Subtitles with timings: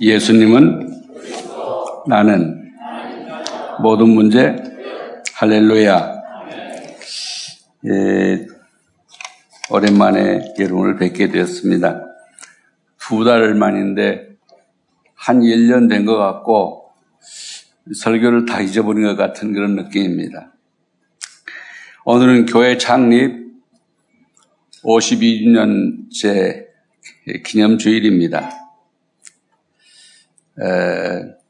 [0.00, 1.02] 예수님은
[2.06, 2.72] 나는
[3.82, 4.56] 모든 문제
[5.34, 6.20] 할렐루야.
[7.86, 8.46] 예,
[9.70, 12.06] 오랜만에 여러분을 뵙게 되었습니다.
[12.98, 14.28] 두 달 만인데
[15.14, 16.92] 한 1년 된 것 같고
[17.94, 20.52] 설교를 다 잊어버린 것 같은 그런 느낌입니다.
[22.06, 23.50] 오늘은 교회 창립
[24.82, 26.66] 52주년째
[27.44, 28.69] 기념주일입니다.
[30.60, 31.40] 에,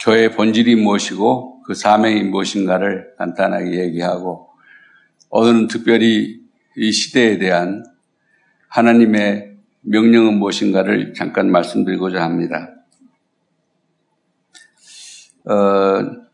[0.00, 4.50] 교회의 본질이 무엇이고 그 사명이 무엇인가를 간단하게 얘기하고
[5.30, 6.40] 오늘은 특별히
[6.76, 7.84] 이 시대에 대한
[8.68, 12.70] 하나님의 명령은 무엇인가를 잠깐 말씀드리고자 합니다.
[15.46, 16.24] 어,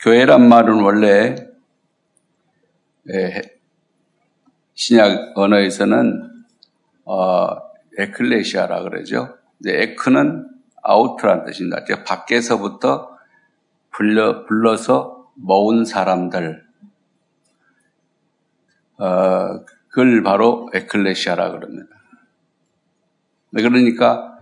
[0.00, 1.36] 교회란 말은 원래
[4.74, 6.30] 신약 언어에서는
[7.04, 7.63] 어,
[7.98, 9.36] 에클레시아라 그러죠.
[9.66, 10.48] 에크는
[10.82, 11.84] 아우트란 뜻입니다.
[12.06, 13.16] 밖에서부터
[13.90, 16.64] 불러, 불러서 모은 사람들.
[18.98, 21.88] 어, 그걸 바로 에클레시아라 그럽니다.
[23.50, 24.38] 네, 그러니까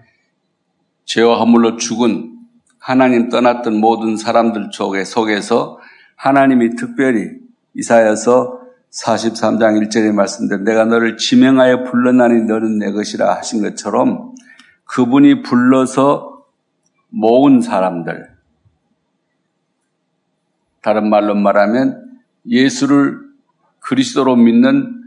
[1.05, 2.39] 죄와 허물로 죽은
[2.79, 5.79] 하나님 떠났던 모든 사람들 속에 속에서
[6.17, 7.31] 하나님이 특별히
[7.75, 8.62] 이사야서
[8.93, 14.35] 43장 1절에 말씀대로 내가 너를 지명하여 불러나니 너는 내 것이라 하신 것처럼
[14.85, 16.45] 그분이 불러서
[17.09, 18.31] 모은 사람들.
[20.83, 23.19] 다른 말로 말하면 예수를
[23.81, 25.01] 그리스도로 믿는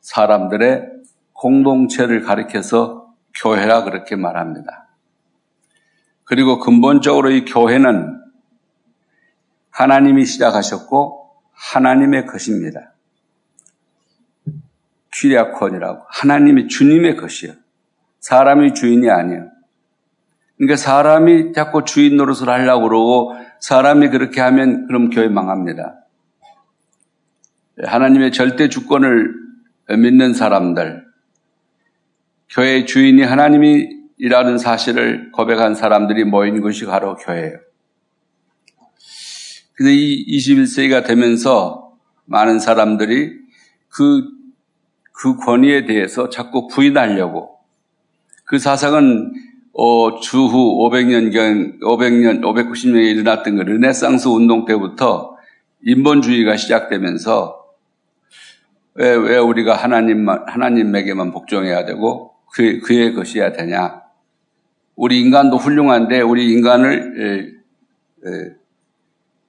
[0.00, 0.86] 사람들의
[1.32, 4.88] 공동체를 가리켜서 교회라 그렇게 말합니다.
[6.24, 8.20] 그리고 근본적으로 이 교회는
[9.70, 12.93] 하나님이 시작하셨고 하나님의 것입니다.
[15.14, 17.52] 퀴리아콘이라고 하나님이 주님의 것이요.
[18.20, 19.50] 사람이 주인이 아니에요.
[20.56, 26.04] 그러니까 사람이 자꾸 주인 노릇을 하려고 그러고 사람이 그렇게 하면 그럼 교회 망합니다.
[27.82, 29.34] 하나님의 절대 주권을
[29.88, 31.04] 믿는 사람들,
[32.50, 37.58] 교회의 주인이 하나님이라는 사실을 고백한 사람들이 모인 것이 바로 교회예요.
[39.72, 41.96] 그래서 이 21세기가 되면서
[42.26, 43.32] 많은 사람들이
[43.88, 44.28] 그,
[45.14, 47.56] 그 권위에 대해서 자꾸 부인하려고
[48.44, 49.32] 그 사상은
[49.72, 55.36] 어, 주후 500년경, 500년, 590년에 일어났던 그 르네상스 운동 때부터
[55.82, 57.64] 인본주의가 시작되면서
[58.94, 64.02] 왜, 왜 우리가 하나님만, 하나님에게만 복종해야 되고 그, 그의 것이어야 되냐.
[64.94, 67.54] 우리 인간도 훌륭한데 우리 인간을
[68.24, 68.54] 에, 에,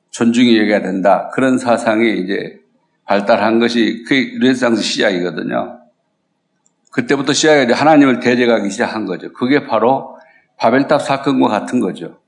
[0.10, 1.30] 존중히 여겨야 된다.
[1.34, 2.65] 그런 사상이 이제
[3.06, 5.80] 발달한 것이 그 르네상스 시작이거든요.
[6.92, 9.32] 그때부터 시작해 하나님을 대적하기 시작한 거죠.
[9.34, 10.18] 그게 바로
[10.58, 12.20] 바벨탑 사건과 같은 거죠.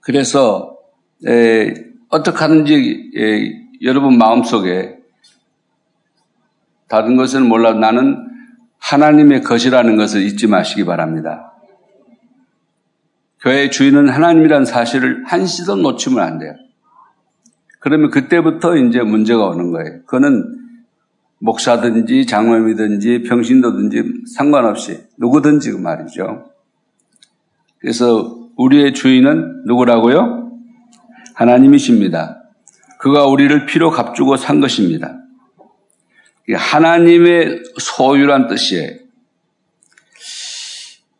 [0.00, 0.78] 그래서
[1.26, 1.74] 에,
[2.08, 4.96] 어떻게 하는지 에, 여러분 마음속에
[6.88, 8.28] 다른 것은 몰라도 나는
[8.78, 11.52] 하나님의 것이라는 것을 잊지 마시기 바랍니다.
[13.40, 16.54] 교회의 주인은 하나님이라는 사실을 한시도 놓치면 안 돼요.
[17.80, 20.02] 그러면 그때부터 이제 문제가 오는 거예요.
[20.02, 20.58] 그거는
[21.38, 26.44] 목사든지 장로님이든지 평신도든지 상관없이 누구든지 그 말이죠.
[27.78, 30.52] 그래서 우리의 주인은 누구라고요?
[31.34, 32.42] 하나님이십니다.
[32.98, 35.16] 그가 우리를 피로 값주고 산 것입니다.
[36.52, 38.98] 하나님의 소유란 뜻이에요.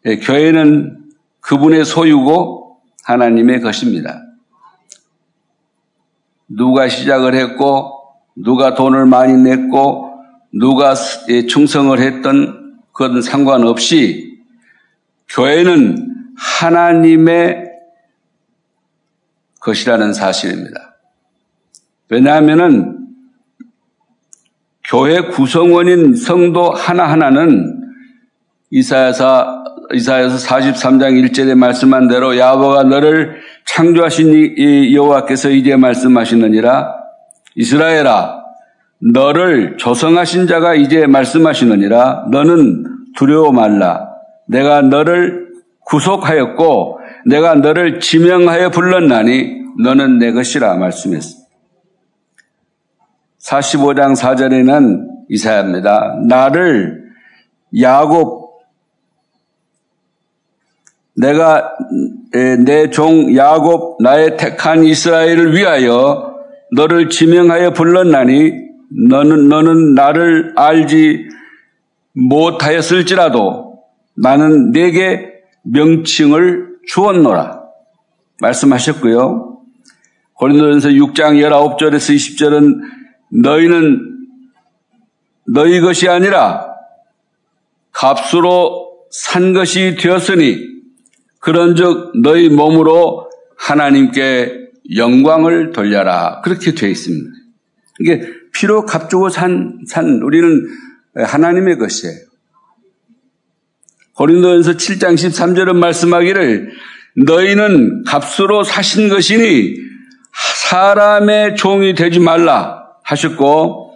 [0.06, 0.98] 예, 교회는
[1.40, 4.22] 그분의 소유고 하나님의 것입니다.
[6.50, 7.92] 누가 시작을 했고,
[8.36, 10.10] 누가 돈을 많이 냈고,
[10.52, 10.94] 누가
[11.48, 14.38] 충성을 했던 그건 상관없이
[15.28, 17.70] 교회는 하나님의
[19.60, 20.96] 것이라는 사실입니다.
[22.08, 23.06] 왜냐하면은
[24.84, 27.80] 교회 구성원인 성도 하나하나는
[28.70, 36.94] 이사야서 이사야서 43장 1절에 말씀한 대로 야보가 너를 창조하신 여호와께서 이제 말씀하시느니라
[37.56, 38.40] 이스라엘아
[39.12, 42.84] 너를 조성하신 자가 이제 말씀하시느니라 너는
[43.16, 44.08] 두려워 말라.
[44.46, 45.48] 내가 너를
[45.86, 51.48] 구속하였고 내가 너를 지명하여 불렀나니 너는 내 것이라 말씀했습니다.
[53.40, 56.18] 45장 4절에는 이사야입니다.
[56.28, 57.04] 나를
[57.80, 58.39] 야곱
[61.20, 61.72] 내가
[62.64, 66.34] 내 종 야곱 나의 택한 이스라엘을 위하여
[66.74, 68.52] 너를 지명하여 불렀나니
[69.08, 71.28] 너는, 너는 나를 알지
[72.14, 73.78] 못하였을지라도
[74.16, 75.28] 나는 내게
[75.62, 77.60] 명칭을 주었노라.
[78.40, 79.58] 말씀하셨고요.
[80.34, 82.80] 고린도전서 6장 19절에서 20절은
[83.42, 84.00] 너희는
[85.52, 86.66] 너희 것이 아니라
[87.92, 90.79] 값으로 산 것이 되었으니
[91.40, 96.40] 그런즉 너희 몸으로 하나님께 영광을 돌려라.
[96.42, 97.30] 그렇게 되어 있습니다.
[98.00, 98.22] 이게
[98.52, 100.66] 피로 값주고 산, 산, 우리는
[101.16, 102.14] 하나님의 것이에요.
[104.14, 106.72] 고린도전서 7장 13절은 말씀하기를
[107.26, 109.76] 너희는 값으로 사신 것이니
[110.68, 113.94] 사람의 종이 되지 말라 하셨고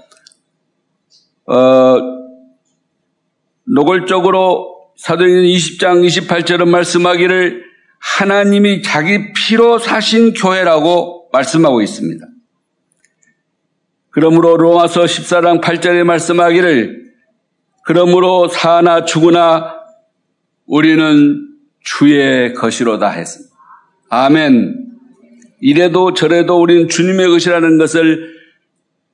[1.46, 1.96] 어,
[3.67, 7.64] 노골적으로 사도행전 20장 28절은 말씀하기를
[7.99, 12.26] 하나님이 자기 피로 사신 교회라고 말씀하고 있습니다.
[14.11, 17.05] 그러므로 로마서 14장 8절에 말씀하기를
[17.85, 19.75] 그러므로 사나 죽으나
[20.67, 21.49] 우리는
[21.81, 23.55] 주의 것이로다 했습니다.
[24.08, 24.85] 아멘.
[25.61, 28.35] 이래도 저래도 우리는 주님의 것이라는 것을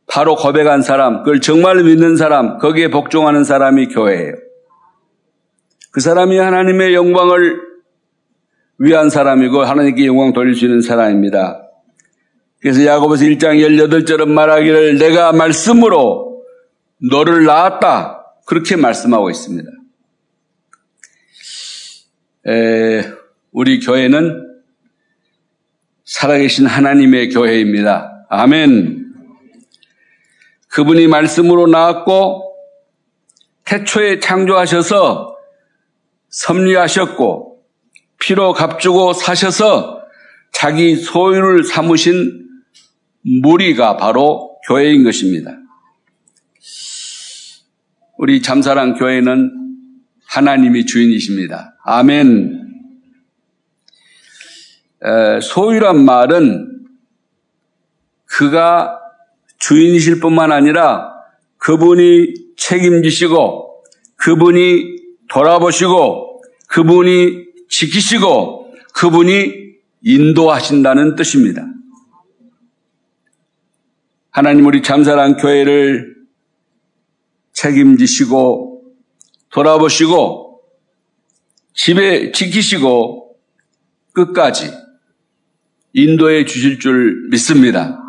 [0.07, 4.35] 바로 고백한 사람, 그걸 정말 믿는 사람, 거기에 복종하는 사람이 교회예요.
[5.91, 7.61] 그 사람이 하나님의 영광을
[8.79, 11.69] 위한 사람이고 하나님께 영광 돌릴 수 있는 사람입니다.
[12.61, 16.45] 그래서 야고보서 1장 18절은 말하기를 내가 말씀으로
[17.11, 18.37] 너를 낳았다.
[18.47, 19.69] 그렇게 말씀하고 있습니다.
[22.49, 23.05] 에,
[23.53, 24.47] 우리 교회는
[26.05, 28.27] 살아계신 하나님의 교회입니다.
[28.29, 29.13] 아멘.
[30.69, 32.55] 그분이 말씀으로 나왔고
[33.65, 35.30] 태초에 창조하셔서
[36.31, 37.63] 섭리하셨고
[38.19, 40.01] 피로 값주고 사셔서
[40.53, 42.49] 자기 소유를 삼으신
[43.43, 45.57] 무리가 바로 교회인 것입니다.
[48.19, 49.51] 우리 잠사랑 교회는
[50.27, 51.77] 하나님이 주인이십니다.
[51.85, 52.59] 아멘.
[55.43, 56.81] 소유란 말은
[58.27, 58.99] 그가
[59.59, 61.13] 주인이실 뿐만 아니라
[61.57, 63.83] 그분이 책임지시고
[64.17, 65.00] 그분이
[65.31, 69.53] 돌아보시고 그분이 지키시고 그분이
[70.03, 71.67] 인도하신다는 뜻입니다.
[74.31, 76.15] 하나님 우리 참사랑 교회를
[77.53, 78.83] 책임지시고
[79.51, 80.63] 돌아보시고
[81.75, 83.37] 집에 지키시고
[84.13, 84.71] 끝까지
[85.93, 88.00] 인도해 주실 줄 믿습니다.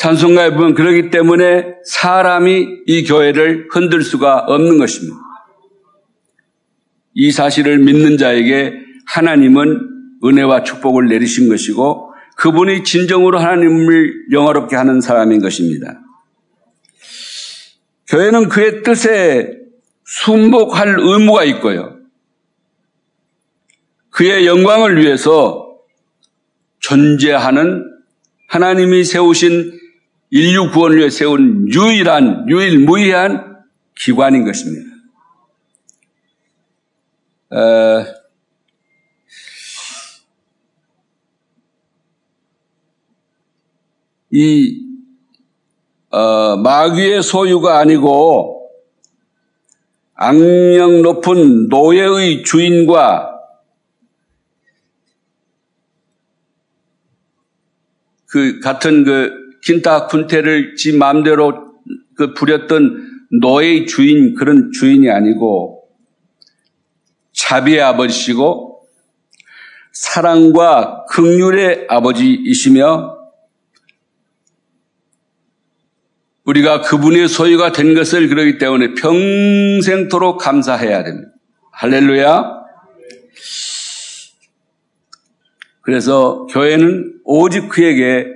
[0.00, 5.14] 찬송가에 보면 그러기 때문에 사람이 이 교회를 흔들 수가 없는 것입니다.
[7.12, 8.72] 이 사실을 믿는 자에게
[9.08, 9.88] 하나님은
[10.24, 16.00] 은혜와 축복을 내리신 것이고 그분이 진정으로 하나님을 영화롭게 하는 사람인 것입니다.
[18.08, 19.52] 교회는 그의 뜻에
[20.06, 21.98] 순복할 의무가 있고요.
[24.08, 25.76] 그의 영광을 위해서
[26.78, 27.84] 존재하는
[28.48, 29.79] 하나님이 세우신
[30.30, 33.64] 인류 구원을 위해 세운 유일한, 유일무이한
[33.96, 34.90] 기관인 것입니다.
[37.50, 38.04] 어,
[44.30, 44.86] 이
[46.10, 48.70] 어, 마귀의 소유가 아니고
[50.14, 53.30] 악령 높은 노예의 주인과
[58.26, 61.74] 그 같은 그 긴타 군태를 지 마음대로
[62.16, 65.84] 그 부렸던 노예의 주인 그런 주인이 아니고
[67.32, 68.86] 자비의 아버지시고
[69.92, 73.18] 사랑과 극률의 아버지이시며
[76.44, 81.30] 우리가 그분의 소유가 된 것을 그러기 때문에 평생토록 감사해야 됩니다.
[81.72, 82.60] 할렐루야.
[85.82, 88.26] 그래서 교회는 오직 그에게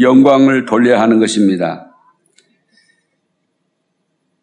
[0.00, 1.90] 영광을 돌려야 하는 것입니다.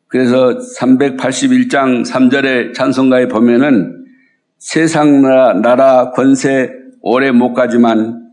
[0.07, 4.05] 그래서 381장 3절의 찬송가에 보면은
[4.57, 6.69] 세상 나라, 나라 권세
[7.01, 8.31] 오래 못 가지만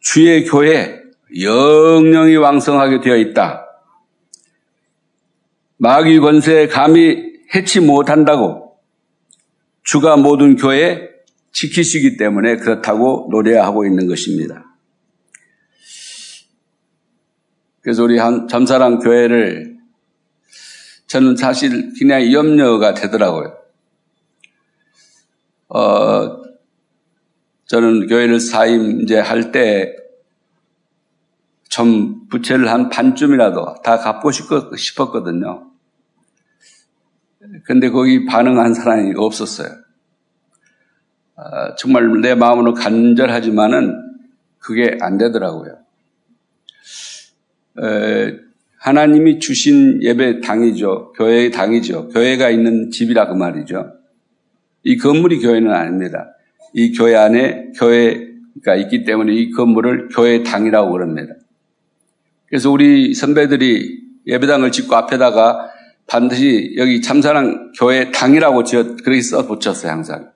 [0.00, 1.02] 주의 교회
[1.38, 3.66] 영영이 왕성하게 되어 있다.
[5.76, 8.76] 마귀 권세에 감히 해치 못한다고
[9.84, 11.10] 주가 모든 교회
[11.52, 14.71] 지키시기 때문에 그렇다고 노래하고 있는 것입니다.
[17.82, 19.78] 그래서 우리 한 잠사랑 교회를
[21.08, 23.56] 저는 사실 그냥 염려가 되더라고요.
[25.68, 26.42] 어,
[27.66, 30.02] 저는 교회를 사임 이제 할 때
[31.72, 35.70] 좀 부채를 한 반쯤이라도 다 갚고 싶었거든요.
[37.64, 39.70] 근데 거기 반응한 사람이 없었어요.
[41.34, 43.96] 아, 정말 내 마음으로 간절하지만은
[44.58, 45.81] 그게 안 되더라고요.
[47.80, 48.36] 에,
[48.78, 51.12] 하나님이 주신 예배 당이죠.
[51.16, 52.08] 교회의 당이죠.
[52.08, 53.92] 교회가 있는 집이라 그 말이죠.
[54.82, 56.34] 이 건물이 교회는 아닙니다.
[56.74, 61.34] 이 교회 안에 교회가 있기 때문에 이 건물을 교회 당이라고 그럽니다.
[62.48, 65.70] 그래서 우리 선배들이 예배당을 짓고 앞에다가
[66.06, 70.30] 반드시 여기 참사랑 교회 당이라고 지어 그렇게 써 붙였어요 항상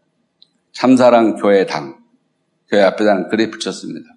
[0.72, 1.96] 참사랑 교회 당
[2.70, 4.15] 교회 앞에다는 그래 붙였습니다.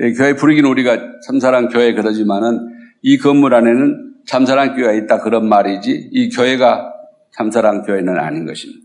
[0.00, 2.68] 예, 교회 부르기는 우리가 참사랑 교회 그러지만은
[3.02, 6.92] 이 건물 안에는 참사랑 교회가 있다 그런 말이지 이 교회가
[7.32, 8.84] 참사랑 교회는 아닌 것입니다.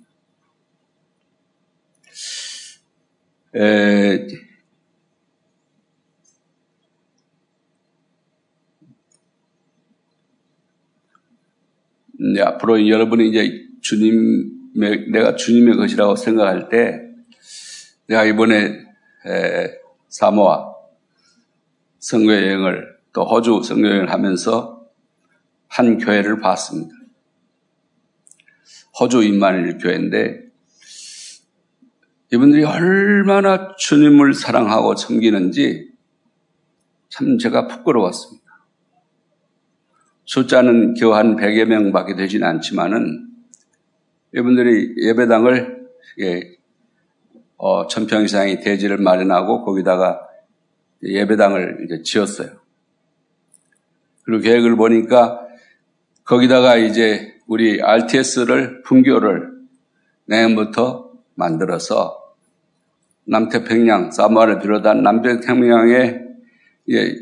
[3.56, 4.28] 에,
[12.20, 17.02] 이제 앞으로 여러분이 이제 주님의, 내가 주님의 것이라고 생각할 때,
[18.08, 18.58] 내가 이번에
[19.26, 19.72] 에,
[20.10, 20.79] 사모아
[22.00, 24.86] 선교여행을 또 호주 선교여행을 하면서
[25.68, 26.94] 한 교회를 봤습니다.
[29.00, 30.50] 호주 임마누엘 교회인데
[32.32, 35.90] 이분들이 얼마나 주님을 사랑하고 섬기는지
[37.10, 38.40] 참 제가 부끄러웠습니다.
[40.26, 43.28] 숫자는 겨우 한 100여 명밖에 되지는 않지만은
[44.36, 45.90] 이분들이 예배당을
[46.20, 46.42] 예,
[47.58, 50.29] 어, 천평 이상의 대지를 마련하고 거기다가
[51.04, 52.60] 예배당을 이제 지었어요.
[54.24, 55.48] 그리고 계획을 보니까
[56.24, 59.50] 거기다가 이제 우리 RTS를 분교를
[60.26, 62.20] 내년부터 만들어서
[63.26, 66.20] 남태평양, 사모아를 비롯한 남태평양에
[66.92, 67.16] 예,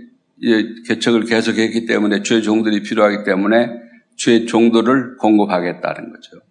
[0.43, 3.69] 예, 개척을 계속했기 때문에 주의 종들이 필요하기 때문에
[4.15, 6.41] 주의 종들을 공급하겠다는 거죠.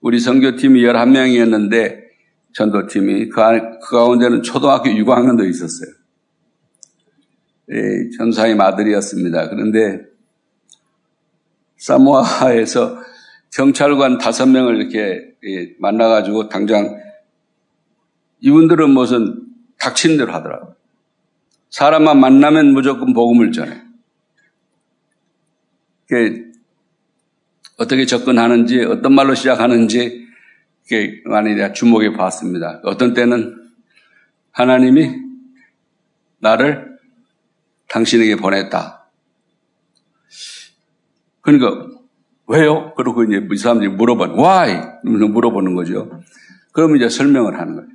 [0.00, 2.03] 우리 선교팀이 11명이었는데
[2.54, 3.40] 전도팀이 그,
[3.82, 5.90] 그 가운데는 초등학교 6학년도 있었어요.
[7.70, 9.50] 예, 전사의 아들이었습니다.
[9.50, 10.02] 그런데
[11.76, 12.98] 사모아에서
[13.52, 17.00] 경찰관 다섯 명을 이렇게 예, 만나가지고 당장
[18.40, 19.46] 이분들은 무슨
[19.78, 20.74] 닥친 대로 하더라고요.
[21.70, 23.82] 사람만 만나면 무조건 복음을 전해.
[27.76, 30.23] 어떻게 접근하는지, 어떤 말로 시작하는지,
[31.24, 32.80] 많이 주목해 봤습니다.
[32.84, 33.56] 어떤 때는
[34.50, 35.16] 하나님이
[36.38, 36.98] 나를
[37.88, 39.08] 당신에게 보냈다.
[41.40, 41.88] 그러니까
[42.46, 42.94] 왜요?
[42.94, 44.34] 그러고 이제 이 사람들이 물어봐.
[44.34, 44.98] Why?
[45.04, 46.20] 물어보는 거죠.
[46.72, 47.88] 그러면 이제 설명을 하는 거예요.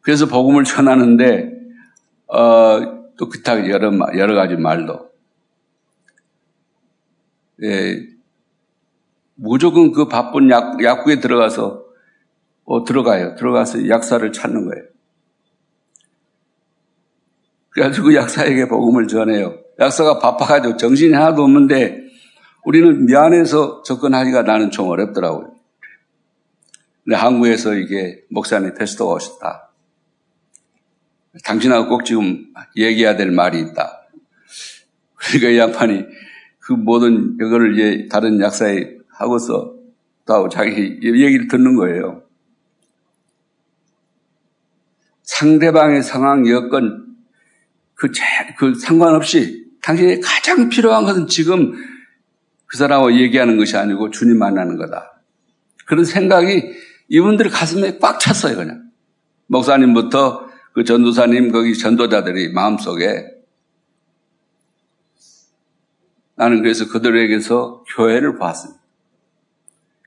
[0.00, 1.52] 그래서 복음을 전하는데
[2.28, 5.10] 어, 또 기타 여러 여러 가지 말도
[7.62, 8.06] 예,
[9.36, 11.84] 무조건 그 바쁜 약, 약국에 들어가서
[12.64, 13.36] 어, 들어가요.
[13.36, 14.84] 들어가서 약사를 찾는 거예요.
[17.70, 19.58] 그래가지고 약사에게 복음을 전해요.
[19.78, 22.06] 약사가 바빠가지고 정신이 하나도 없는데
[22.64, 25.54] 우리는 미안해서 접근하기가 나는 좀 어렵더라고요.
[27.04, 29.70] 근데 한국에서 이게 목사님 테스트가 오셨다.
[31.44, 34.08] 당신하고 꼭 지금 얘기해야 될 말이 있다.
[35.14, 36.04] 그러니까 이 양반이
[36.58, 39.74] 그 모든 이거를 다른 약사에 하고서
[40.26, 42.22] 또 자기 얘기를 듣는 거예요.
[45.22, 47.16] 상대방의 상황, 여건,
[47.94, 48.10] 그,
[48.58, 51.72] 그 상관없이 당신이 가장 필요한 것은 지금
[52.66, 55.22] 그 사람하고 얘기하는 것이 아니고 주님 만나는 거다.
[55.86, 56.74] 그런 생각이
[57.08, 58.90] 이분들 가슴에 꽉 찼어요, 그냥.
[59.46, 63.36] 목사님부터 그 전도사님, 거기 전도자들이 마음속에
[66.34, 68.85] 나는 그래서 그들에게서 교회를 봤습니다.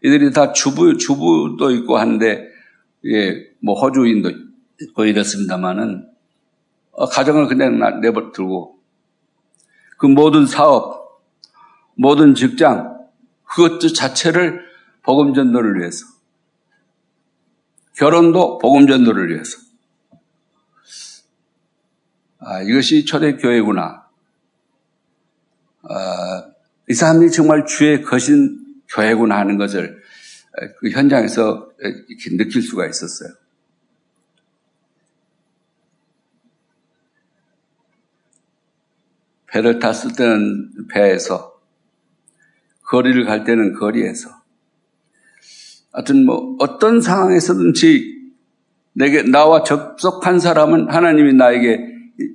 [0.03, 2.47] 이들이 다 주부, 주부도 있고 한데,
[3.05, 4.31] 예, 뭐 호주인도
[4.81, 6.07] 있고 이렇습니다만은,
[6.91, 8.79] 어, 가정을 그냥 내버려두고,
[9.97, 11.21] 그 모든 사업,
[11.95, 12.97] 모든 직장,
[13.43, 14.61] 그것 자체를
[15.03, 16.05] 복음 전도를 위해서.
[17.97, 19.57] 결혼도 복음 전도를 위해서.
[22.39, 24.07] 아, 이것이 초대교회구나.
[25.83, 26.45] 아,
[26.87, 28.58] 이 사람들이 정말 주의 거신
[28.93, 30.01] 교회구나 하는 것을
[30.79, 33.29] 그 현장에서 이렇게 느낄 수가 있었어요.
[39.47, 41.59] 배를 탔을 때는 배에서
[42.83, 44.29] 거리를 갈 때는 거리에서.
[45.91, 48.19] 하여튼 뭐 어떤 상황에서든지
[48.93, 51.79] 내게 나와 접속한 사람은 하나님이 나에게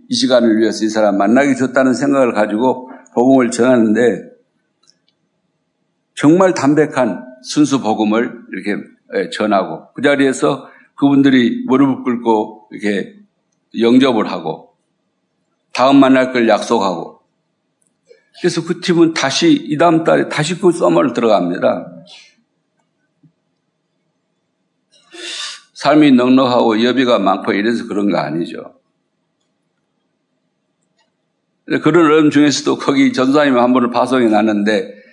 [0.09, 4.34] 이 시간을 위해서 이 사람 만나기 좋다는 생각을 가지고 복음을 전하는데
[6.15, 8.83] 정말 담백한 순수 복음을 이렇게
[9.15, 13.17] 예, 전하고 그 자리에서 그분들이 무릎을 꿇고 이렇게
[13.79, 14.77] 영접을 하고
[15.73, 17.21] 다음 만날 걸 약속하고
[18.41, 21.91] 그래서 그 팀은 다시 이 다음 달에 다시 그 서머를 들어갑니다.
[25.75, 28.75] 삶이 넉넉하고 여비가 많고 이래서 그런 거 아니죠.
[31.83, 35.04] 그런 어려움 중에서도 거기 전사님 한 분을 파송해 놨는데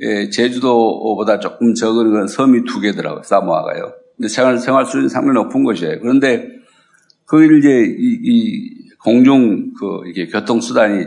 [0.00, 3.22] 예, 제주도보다 조금 적은 건 섬이 두 개더라고요.
[3.22, 3.94] 사모아가요.
[4.16, 6.00] 근데 생활, 생활 수준이 상당히 높은 곳이에요.
[6.00, 6.48] 그런데
[7.26, 11.06] 거기를 이제 이, 이 공중 그 이게 교통수단이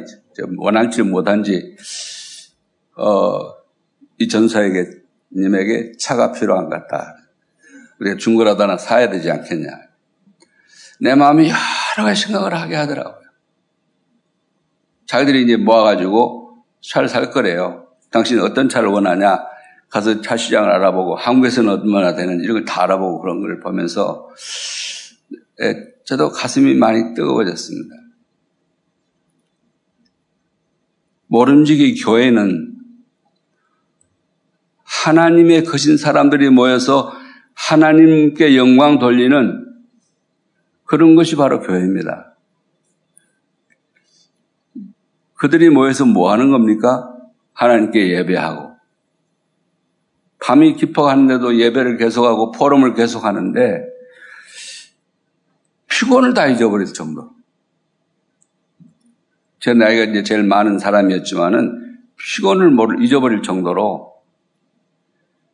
[0.57, 1.75] 원할지 못한지
[2.95, 3.39] 어,
[4.19, 4.85] 이 전사에게
[5.35, 7.15] 님에게 차가 필요한 것 같다.
[7.99, 9.69] 우리가 중고라도 하나 사야 되지 않겠냐.
[10.99, 13.23] 내 마음이 여러 가지 생각을 하게 하더라고요.
[15.07, 17.87] 자기들이 이제 모아가지고 차를 살 거래요.
[18.13, 19.39] 당신 어떤 차를 원하냐?
[19.89, 24.29] 가서 차 시장을 알아보고 한국에서는 얼마나 되는지 이런 걸 다 알아보고 그런 걸 보면서
[25.61, 27.95] 예, 저도 가슴이 많이 뜨거워졌습니다.
[31.27, 32.75] 모름지기 교회는
[34.83, 37.11] 하나님의 거신 사람들이 모여서
[37.55, 39.65] 하나님께 영광 돌리는
[40.85, 42.35] 그런 것이 바로 교회입니다.
[45.35, 47.12] 그들이 모여서 뭐 하는 겁니까?
[47.53, 48.73] 하나님께 예배하고
[50.39, 53.85] 밤이 깊어가는데도 예배를 계속하고 포럼을 계속하는데
[55.87, 57.31] 피곤을 다 잊어버릴 정도.
[59.59, 64.13] 제 나이가 이제 제일 많은 사람이었지만은 피곤을 잊어버릴 정도로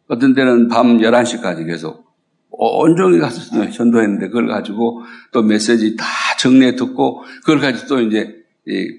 [0.08, 2.10] 어떤 때는 밤 11시까지 계속
[2.50, 6.06] 온종일 가서 전도했는데 그걸 가지고 또 메시지 다
[6.40, 8.44] 정리해 듣고 그걸 가지고 또 이제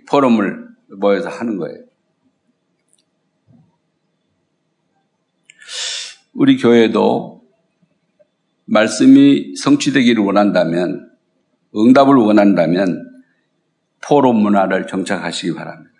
[0.09, 1.90] 포럼을 모여서 하는 거예요.
[6.41, 7.43] 우리 교회도
[8.65, 11.11] 말씀이 성취되기를 원한다면,
[11.77, 13.05] 응답을 원한다면,
[14.03, 15.91] 포럼 문화를 정착하시기 바랍니다.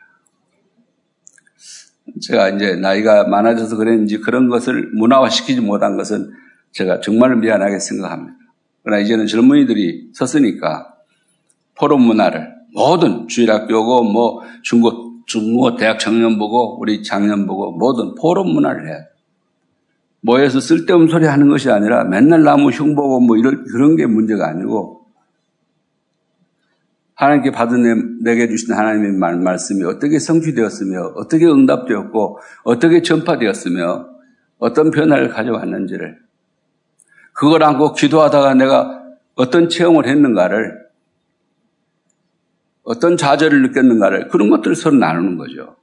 [2.23, 6.31] 제가 이제 나이가 많아져서 그랬는지 그런 것을 문화화시키지 못한 것은
[6.73, 8.39] 제가 정말 미안하게 생각합니다.
[8.83, 10.95] 그러나 이제는 젊은이들이 섰으니까
[11.75, 19.01] 포럼 문화를 모든 주일학교고 뭐 중고, 중고 대학 청년보고 우리 장년보고 모든 포럼 문화를 해야
[19.01, 19.20] 돼.
[20.21, 25.01] 모여서 쓸데없는 소리 하는 것이 아니라 맨날 나무 흉보고 뭐 이런, 그런 게 문제가 아니고
[27.15, 34.09] 하나님께 받은 내게 주신 하나님의 말, 말씀이 어떻게 성취되었으며 어떻게 응답되었고 어떻게 전파되었으며
[34.59, 36.19] 어떤 변화를 가져왔는지를
[37.33, 39.03] 그걸 안고 기도하다가 내가
[39.35, 40.79] 어떤 체험을 했는가를
[42.83, 45.77] 어떤 좌절을 느꼈는가를 그런 것들을 서로 나누는 거죠.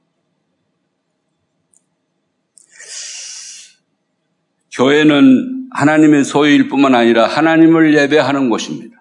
[4.78, 8.96] 교회는 하나님의 소유일 뿐만 아니라 하나님을 예배하는 곳입니다.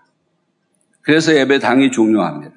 [1.01, 2.55] 그래서 예배당이 중요합니다.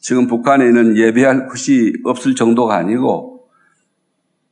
[0.00, 3.48] 지금 북한에는 예배할 곳이 없을 정도가 아니고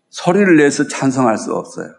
[0.08, 1.92] 소리를 내서 찬성할 수 없어요.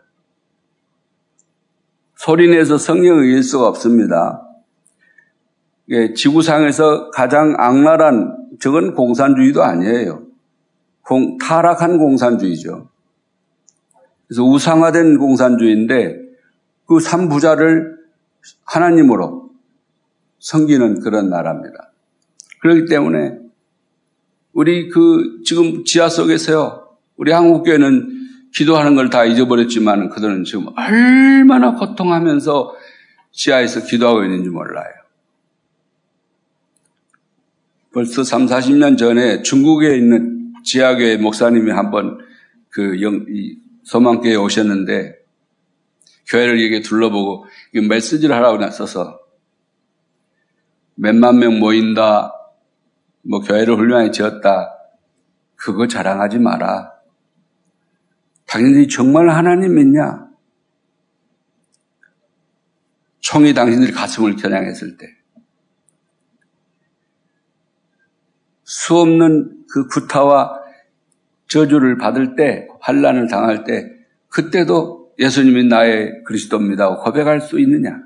[2.15, 4.41] 소리 내서 성령을 이길 수가 없습니다.
[6.15, 10.23] 지구상에서 가장 악랄한 저건 공산주의도 아니에요.
[11.03, 12.92] 공, 타락한 공산주의죠.
[14.33, 16.17] 그래서 우상화된 공산주의인데
[16.87, 17.97] 그 삼부자를
[18.65, 19.51] 하나님으로
[20.39, 21.91] 섬기는 그런 나라입니다.
[22.59, 23.37] 그렇기 때문에
[24.53, 28.09] 우리 그 지금 지하 속에서요, 우리 한국 교회는
[28.55, 32.75] 기도하는 걸 다 잊어버렸지만 그들은 지금 얼마나 고통하면서
[33.31, 34.91] 지하에서 기도하고 있는지 몰라요.
[37.93, 42.17] 벌써 3, 40년 전에 중국에 있는 지하교회 목사님이 한번
[42.69, 43.23] 그 영,
[43.83, 45.23] 소망교회에 오셨는데
[46.27, 47.45] 교회를 이렇게 둘러보고
[47.87, 49.19] 메시지를 하라고 나서서
[50.95, 52.31] 몇만 명 모인다,
[53.23, 54.73] 뭐 교회를 훌륭하게 지었다,
[55.55, 56.91] 그거 자랑하지 마라.
[58.45, 60.27] 당신들이 정말 하나님 믿냐?
[63.19, 65.07] 총이 당신들이 가슴을 겨냥했을 때.
[68.63, 70.62] 수없는 그 구타와
[71.53, 73.91] 저주를 받을 때, 환란을 당할 때,
[74.29, 76.97] 그때도 예수님이 나의 그리스도입니다.
[76.97, 78.01] 고백할 수 있느냐?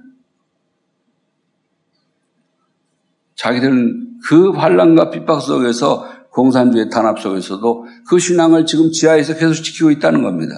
[3.35, 10.23] 자기들은 그 환란과 핍박 속에서 공산주의 탄압 속에서도 그 신앙을 지금 지하에서 계속 지키고 있다는
[10.23, 10.55] 겁니다.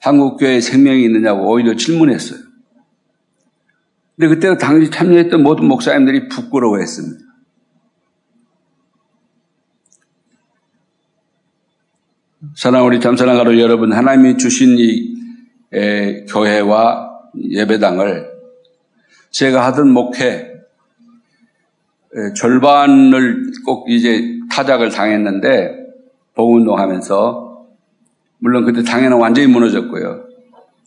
[0.00, 2.38] 한국교회에 생명이 있느냐고 오히려 질문했어요.
[4.16, 7.27] 근데 그때 당시 참여했던 모든 목사님들이 부끄러워했습니다.
[12.58, 15.14] 사랑 우리 잠사랑 가로 여러분 하나님이 주신 이
[15.72, 17.08] 에, 교회와
[17.40, 18.32] 예배당을
[19.30, 20.54] 제가 하던 목회
[22.16, 25.86] 에, 절반을 꼭 이제 타작을 당했는데
[26.34, 27.66] 복운동하면서
[28.38, 30.24] 물론 그때 당연히 완전히 무너졌고요.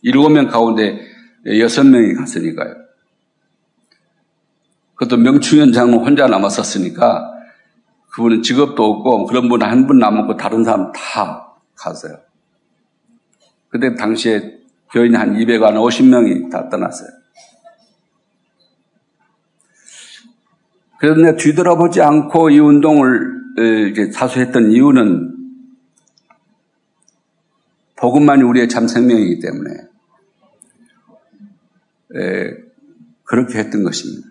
[0.02, 1.00] 일곱 명 가운데
[1.58, 2.74] 여섯 명이 갔으니까요.
[4.96, 7.32] 그것도 명충현 장로 혼자 남았었으니까
[8.10, 11.51] 그분은 직업도 없고 그런 분 한 분 남았고 다른 사람 다
[11.82, 12.18] 갔어요.
[13.68, 14.60] 그때 당시에
[14.92, 17.08] 교인 한 200한 50명이 다 떠났어요.
[20.98, 25.36] 그런데 뒤돌아보지 않고 이 운동을 이제 사수했던 이유는
[27.96, 29.70] 복음만이 우리의 참 생명이기 때문에
[33.24, 34.28] 그렇게 했던 것입니다.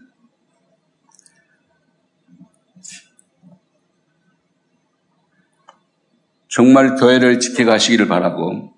[6.52, 8.74] 정말 교회를 지켜가시기를 바라고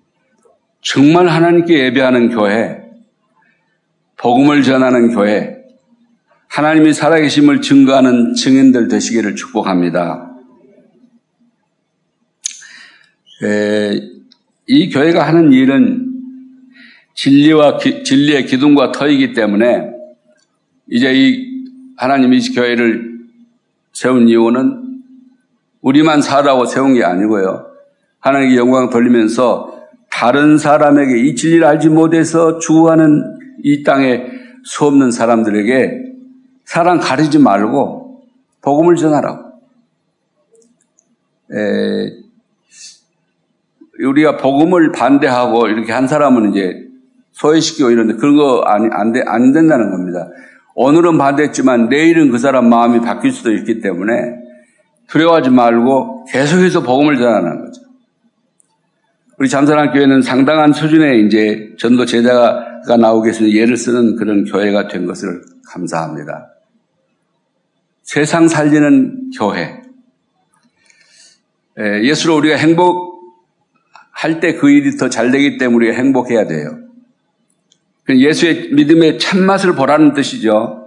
[0.80, 2.84] 정말 하나님께 예배하는 교회,
[4.16, 5.56] 복음을 전하는 교회,
[6.48, 10.30] 하나님이 살아계심을 증거하는 증인들 되시기를 축복합니다.
[13.42, 14.00] 에,
[14.68, 16.12] 이 교회가 하는 일은
[17.14, 19.90] 진리와 기, 진리의 기둥과 터이기 때문에
[20.88, 21.64] 이제 이
[21.96, 23.18] 하나님이 교회를
[23.92, 24.83] 세운 이유는
[25.84, 27.66] 우리만 살라고 세운 게 아니고요.
[28.20, 33.22] 하나님께 영광을 돌리면서 다른 사람에게 이 진리를 알지 못해서 주구하는
[33.62, 34.24] 이 땅에
[34.64, 36.12] 수 없는 사람들에게
[36.64, 38.22] 사랑 가리지 말고
[38.62, 39.44] 복음을 전하라고.
[41.52, 42.24] 에,
[44.02, 46.82] 우리가 복음을 반대하고 이렇게 한 사람은 이제
[47.32, 50.30] 소외시키고 이런데 그런 거 안, 안, 돼, 안 된다는 겁니다.
[50.74, 54.43] 오늘은 반대했지만 내일은 그 사람 마음이 바뀔 수도 있기 때문에
[55.08, 57.82] 두려워하지 말고 계속해서 복음을 전하는 거죠.
[59.38, 65.06] 우리 잠사랑 교회는 상당한 수준의 이제 전도 제자가 나오기 위해서 예를 쓰는 그런 교회가 된
[65.06, 66.50] 것을 감사합니다.
[68.02, 69.82] 세상 살리는 교회.
[72.02, 76.78] 예수로 우리가 행복할 때 그 일이 더 잘 되기 때문에 우리가 행복해야 돼요.
[78.08, 80.86] 예수의 믿음의 참맛을 보라는 뜻이죠.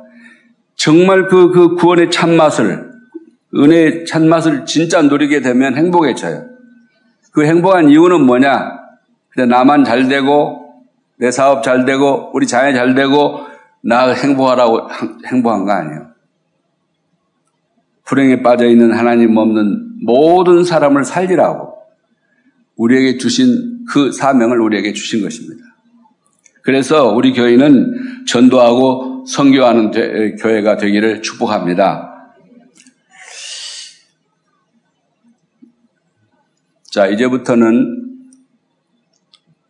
[0.76, 2.87] 정말 그, 그 구원의 참맛을,
[3.58, 6.46] 은혜의 참맛을 진짜 누리게 되면 행복해져요.
[7.32, 8.78] 그 행복한 이유는 뭐냐?
[9.30, 10.74] 그냥 나만 잘 되고,
[11.18, 13.42] 내 사업 잘 되고, 우리 자녀 잘 되고,
[13.82, 14.90] 나 행복하라고
[15.26, 16.08] 행복한 거 아니에요.
[18.06, 21.74] 불행에 빠져 있는 하나님 없는 모든 사람을 살리라고
[22.78, 25.64] 우리에게 주신 그 사명을 우리에게 주신 것입니다.
[26.64, 29.92] 그래서 우리 교회는 전도하고 선교하는
[30.38, 32.17] 교회가 되기를 축복합니다.
[36.98, 38.24] 자, 이제부터는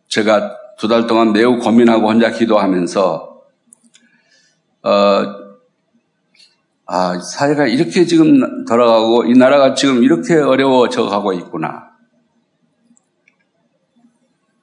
[0.08, 3.42] 제가 두 달 동안 매우 고민하고 혼자 기도하면서,
[4.82, 4.90] 어,
[6.86, 11.90] 아, 사회가 이렇게 지금 돌아가고 이 나라가 지금 이렇게 어려워져 가고 있구나.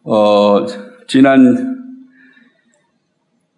[0.04, 0.65] 어,
[1.08, 1.99] 지난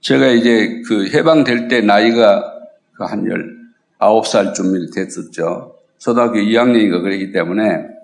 [0.02, 2.44] 제가 이제 그 해방될 때 나이가
[2.92, 3.24] 그한
[4.02, 5.78] 19살쯤 됐었죠.
[5.98, 7.96] 초등학교 2학년인가 그러기 때문에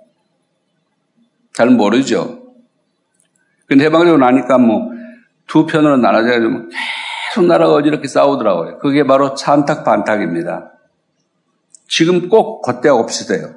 [1.53, 2.41] 잘 모르죠.
[3.67, 4.93] 근데 해방되고 나니까 뭐
[5.47, 6.69] 두 편으로 나눠져가지고
[7.29, 8.79] 계속 나라가 어지럽게 싸우더라고요.
[8.79, 10.71] 그게 바로 찬탁 반탁입니다.
[11.87, 13.55] 지금 꼭 겉대 없이돼요.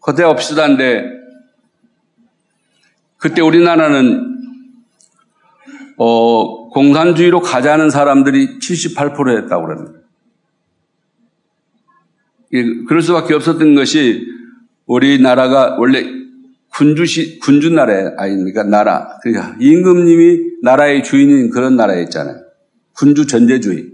[0.00, 1.20] 겉대 없이다인데
[3.18, 4.38] 그때 우리나라는
[5.98, 10.00] 어, 공산주의로 가자는 사람들이 78%였다고 그럽니다.
[12.88, 14.26] 그럴 수밖에 없었던 것이
[14.90, 16.04] 우리나라가 원래
[16.70, 18.64] 군주시, 군주 나라 아닙니까?
[18.64, 19.18] 나라.
[19.22, 22.38] 그러니까 임금님이 나라의 주인인 그런 나라였잖아요.
[22.94, 23.86] 군주 전제주의.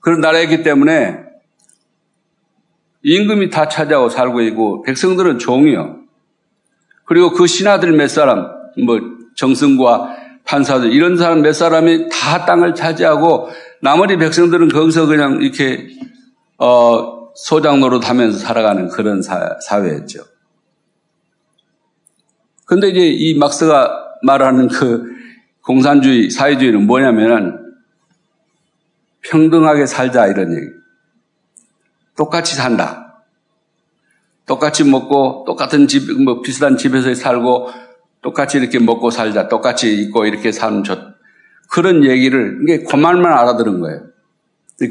[0.00, 1.18] 그런 나라였기 때문에
[3.02, 6.02] 임금이 다 차지하고 살고 있고 백성들은 종이요.
[7.04, 8.46] 그리고 그 신하들 몇 사람,
[8.84, 9.00] 뭐
[9.34, 13.48] 정승과 판사들 이런 사람 몇 사람이 다 땅을 차지하고
[13.82, 15.88] 나머지 백성들은 거기서 그냥 이렇게
[16.58, 20.24] 어, 소장 노릇 하면서 살아가는 그런 사, 사회였죠.
[22.64, 25.04] 근데 이제 이 막스가 말하는 그
[25.62, 27.74] 공산주의, 사회주의는 뭐냐면은
[29.20, 30.66] 평등하게 살자 이런 얘기.
[32.16, 33.24] 똑같이 산다.
[34.46, 37.68] 똑같이 먹고 똑같은 집, 뭐 비슷한 집에서 살고
[38.22, 40.98] 똑같이 이렇게 먹고 살자, 똑같이 있고 이렇게 사는 저
[41.70, 44.06] 그런 얘기를 이게 그 말만 알아들은 거예요.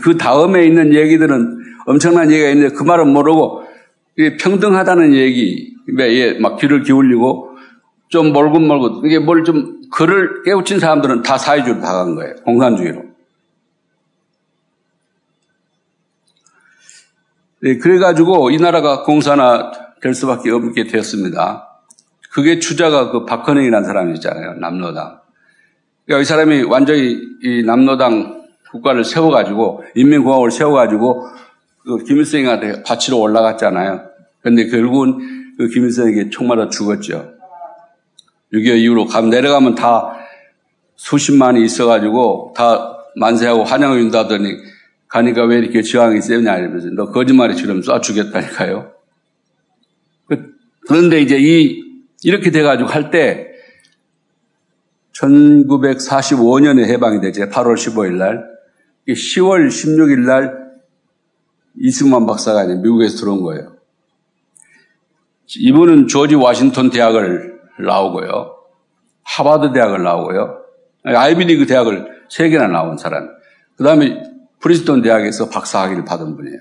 [0.01, 3.63] 그 다음에 있는 얘기들은 엄청난 얘기가 있는데 그 말은 모르고
[4.39, 5.76] 평등하다는 얘기,
[6.39, 7.52] 막 귀를 기울이고
[8.10, 12.36] 좀 멀고 멀고 이게 뭘 좀 글을 깨우친 사람들은 다 사회주의로 다 간 거예요.
[12.43, 13.04] 공산주의로.
[17.62, 19.71] 네, 그래가지고 이 나라가 공산화
[20.02, 21.82] 될 수밖에 없게 되었습니다.
[22.32, 24.56] 그게 주자가 그 박헌영이라는 사람이 있잖아요.
[24.56, 25.19] 남로당.
[26.06, 31.28] 그러니까 이 사람이 완전히 이 남로당 국가를 세워가지고 인민공화국을 세워가지고
[31.86, 34.10] 그 김일성한테 바치러 올라갔잖아요.
[34.41, 37.34] 그런데 결국은 그 김일성에게 총 맞아 죽었죠.
[38.54, 40.17] 6.25 이후로 가 내려가면 다
[40.95, 44.58] 수십만이 있어가지고 다 만세하고 환영을 준다더니
[45.08, 48.91] 가니까 왜 이렇게 저항이 세냐 이러면서 너 거짓말이 지금 쏴 죽였다니까요.
[50.28, 50.54] 그,
[50.88, 51.84] 그런데 이제 이
[52.24, 53.56] 이렇게 돼가지고 할 때
[55.13, 57.45] 1945년에 해방이 되죠.
[57.45, 58.43] 8월 15일 날.
[59.08, 60.64] 10월 16일 날
[61.79, 63.75] 이승만 박사가 이제 미국에서 들어온 거예요.
[65.57, 68.55] 이분은 조지 워싱턴 대학을 나오고요.
[69.23, 70.61] 하버드 대학을 나오고요.
[71.03, 73.29] 아이비리그 대학을 세 개나 나온 사람.
[73.75, 74.23] 그 다음에
[74.59, 76.59] 프리스톤 대학에서 박사학위를 받은 분이에요.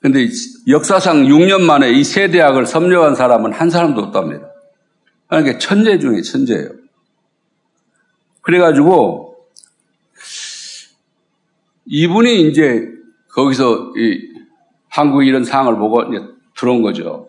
[0.00, 0.28] 근데
[0.68, 4.48] 역사상 6년 만에 이 세 대학을 섭렵한 사람은 한 사람도 없답니다.
[5.28, 6.68] 그러니까 천재 중에 천재예요.
[8.42, 9.34] 그래가지고
[11.86, 12.86] 이분이 이제
[13.34, 13.92] 거기서
[14.88, 16.02] 한국 이런 상황을 보고
[16.56, 17.28] 들어온 거죠.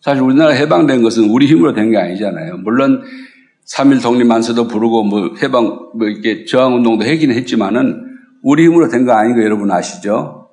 [0.00, 2.58] 사실 우리나라 해방된 것은 우리 힘으로 된 게 아니잖아요.
[2.58, 3.02] 물론
[3.66, 8.06] 3일 독립만세도 부르고 뭐 해방 뭐 이렇게 저항 운동도 하긴 했지만은
[8.42, 10.48] 우리 힘으로 된 거 아닌 거 여러분 아시죠?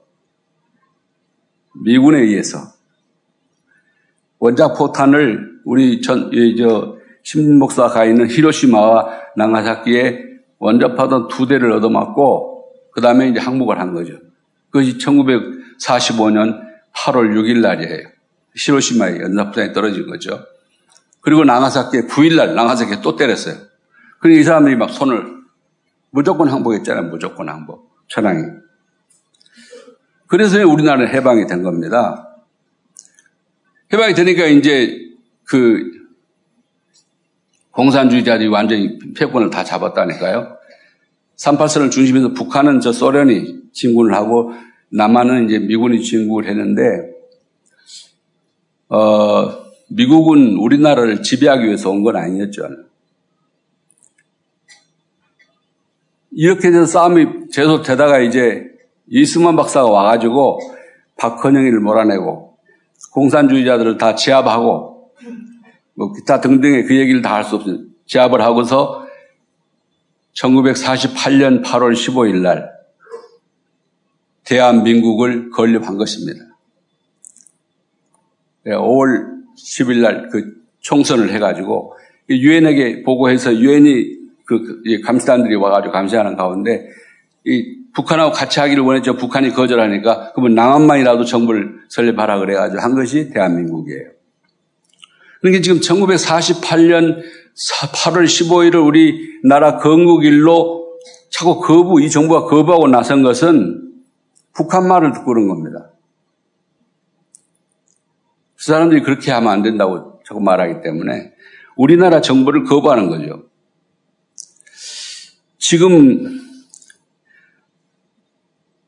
[1.86, 2.58] 미군에 의해서
[4.40, 10.20] 원자 포탄을 우리 전, 저, 신목사 가 있는 히로시마와 나가사키에
[10.60, 14.14] 원자파던 두 대를 얻어맞고, 그 다음에 이제 항복을 한 거죠.
[14.76, 16.60] 그것이 1945년
[16.94, 18.10] 8월 6일 날이에요.
[18.58, 20.46] 히로시마에 연사포탄이 떨어진 거죠.
[21.22, 23.56] 그리고 나가사키에 9일 날 나가사키에 또 때렸어요.
[24.20, 25.34] 그러니까 이 사람들이 막 손을
[26.10, 27.06] 무조건 항복했잖아요.
[27.06, 27.90] 무조건 항복.
[28.10, 28.44] 천황이.
[30.28, 32.36] 그래서 우리나라는 해방이 된 겁니다.
[33.94, 35.00] 해방이 되니까 이제
[35.46, 35.90] 그
[37.72, 40.58] 공산주의자들이 완전히 패권을 다 잡았다니까요.
[41.38, 44.54] 38선을 중심에서 북한은 저 소련이 진군을 하고
[44.90, 46.82] 남한은 이제 미군이 진군을 했는데
[48.90, 52.68] 어, 미국은 우리나라를 지배하기 위해서 온 건 아니었죠.
[56.32, 58.66] 이렇게 해서 싸움이 계속되다가 이제
[59.08, 60.60] 이승만 박사가 와가지고
[61.18, 62.58] 박헌영이를 몰아내고
[63.14, 65.12] 공산주의자들을 다 제압하고
[65.94, 67.78] 뭐 기타 등등의 그 얘기를 다 할 수 없어요.
[68.06, 69.05] 제압을 하고서
[70.36, 72.72] 1948년 8월 15일 날
[74.44, 76.40] 대한민국을 건립한 것입니다.
[78.66, 81.96] 5월 10일 날 그 총선을 해가지고
[82.30, 86.88] 유엔에게 보고해서 유엔이 그 감시단들이 와가지고 감시하는 가운데
[87.44, 89.16] 이 북한하고 같이 하기를 원했죠.
[89.16, 94.10] 북한이 거절하니까 그러면 남한만이라도 정부를 설립하라 그래가지고 한 것이 대한민국이에요.
[95.42, 97.24] 그러니까 지금 1948년
[97.56, 103.94] 8월 15일을 우리나라 건국일로 자꾸 거부, 이 정부가 거부하고 나선 것은
[104.54, 105.92] 북한 말을 듣고 그런 겁니다.
[108.56, 111.34] 그 사람들이 그렇게 하면 안 된다고 자꾸 말하기 때문에
[111.76, 113.44] 우리나라 정부를 거부하는 거죠.
[115.58, 116.42] 지금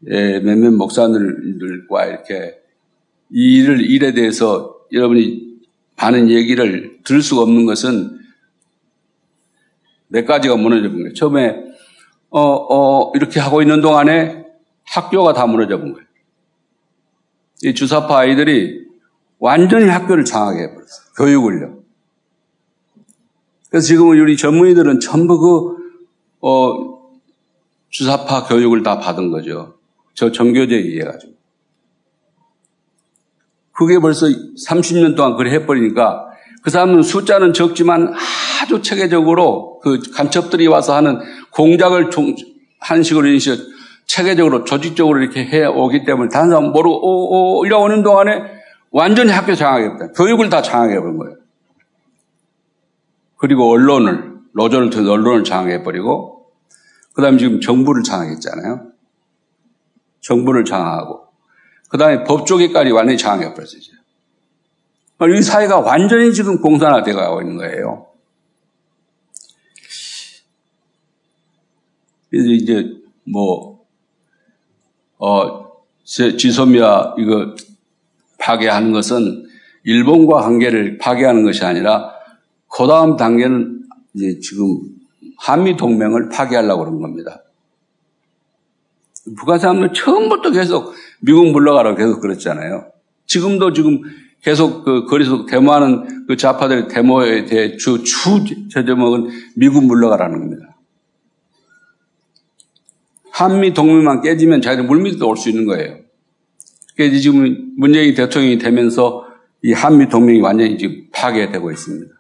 [0.10, 2.60] 예, 몇몇 목사들과 이렇게
[3.30, 5.58] 이 일을, 일에 대해서 여러분이
[5.98, 8.18] 많은 얘기를 들을 수가 없는 것은
[10.08, 11.14] 몇 가지가 무너져 본 거예요.
[11.14, 11.56] 처음에,
[12.30, 14.46] 어, 어, 이렇게 하고 있는 동안에
[14.86, 16.08] 학교가 다 무너져 본 거예요.
[17.64, 18.86] 이 주사파 아이들이
[19.40, 21.08] 완전히 학교를 장악해 버렸어요.
[21.18, 21.80] 교육을요.
[23.70, 25.78] 그래서 지금 우리 전문의들은 전부 그,
[26.42, 26.98] 어,
[27.90, 29.78] 주사파 교육을 다 받은 거죠.
[30.14, 31.34] 저 정교제에 의해 가지고.
[33.72, 36.27] 그게 벌써 30년 동안 그래 해버리니까
[36.68, 38.14] 그 사람은 숫자는 적지만
[38.62, 42.10] 아주 체계적으로 그 간첩들이 와서 하는 공작을
[42.82, 43.58] 한 식으로 인식
[44.06, 48.42] 체계적으로 조직적으로 이렇게 해 오기 때문에 다른 사람 모르고 오, 오, 이러 오는 동안에
[48.92, 50.12] 완전히 학교 장악해버렸다.
[50.12, 51.38] 교육을 다 장악해버린 거예요.
[53.38, 56.48] 그리고 언론을, 노조를 통해서 언론을 장악해버리고,
[57.14, 58.92] 그 다음에 지금 정부를 장악했잖아요.
[60.20, 61.28] 정부를 장악하고
[61.88, 63.97] 그 다음에 법조계까지 완전히 장악해버렸어요.
[65.26, 68.08] 이 사회가 완전히 지금 공산화되어 가고 있는 거예요.
[72.30, 72.86] 그래서 이제
[73.24, 73.86] 뭐,
[75.18, 75.68] 어,
[76.04, 77.56] 지소미아 이거
[78.38, 79.48] 파괴하는 것은
[79.84, 82.12] 일본과 관계를 파괴하는 것이 아니라
[82.70, 83.82] 그 다음 단계는
[84.14, 84.80] 이제 지금
[85.38, 87.42] 한미 동맹을 파괴하려고 그런 겁니다.
[89.38, 92.92] 북한 사람들 처음부터 계속 미국 물러가라고 계속 그랬잖아요.
[93.26, 94.02] 지금도 지금
[94.44, 100.78] 계속 그 거리에서 데모하는 그 좌파들의 데모에 대해 주, 주, 저 제목은 미국 물러가라는 겁니다.
[103.32, 106.00] 한미 동맹만 깨지면 자기들 물밑으로 올수 있는 거예요.
[106.96, 109.28] 그래서 지금 문재인 대통령이 되면서
[109.64, 112.14] 이 한미 동맹이 완전히 지금 파괴되고 있습니다.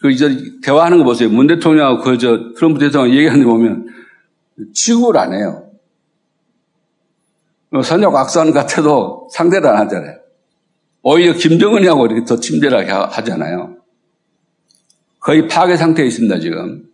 [0.00, 1.28] 그 이제 대화하는 거 보세요.
[1.28, 3.88] 문 대통령하고 그 저 트럼프 대통령 얘기하는 거 보면
[4.72, 5.70] 취급을 안 해요.
[7.84, 10.18] 선역 악선 같아도 상대를 안 하잖아요.
[11.10, 13.76] 오히려 김정은이하고 이렇게 더 침대하게 하잖아요.
[15.20, 16.84] 거의 파괴 상태에 있습니다, 지금.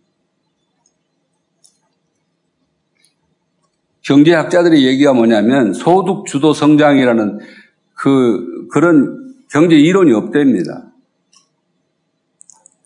[4.03, 7.39] 경제학자들의 얘기가 뭐냐면 소득 주도 성장이라는
[7.93, 10.93] 그, 그런 경제 이론이 없답니다.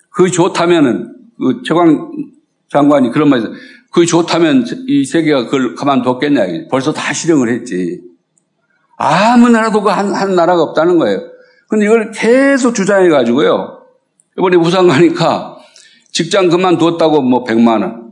[0.10, 2.12] 그 좋다면은, 그 최광
[2.70, 3.50] 장관이 그런 말에서
[3.92, 6.70] 그 좋다면 이 세계가 그걸 가만뒀겠냐.
[6.72, 8.09] 벌써 다 실행을 했지.
[9.02, 11.22] 아무 나라도 그 한, 한 나라가 없다는 거예요.
[11.70, 13.86] 근데 이걸 계속 주장해가지고요.
[14.38, 15.58] 이번에 부산 가니까
[16.12, 18.10] 직장 그만두었다고 뭐 100만원.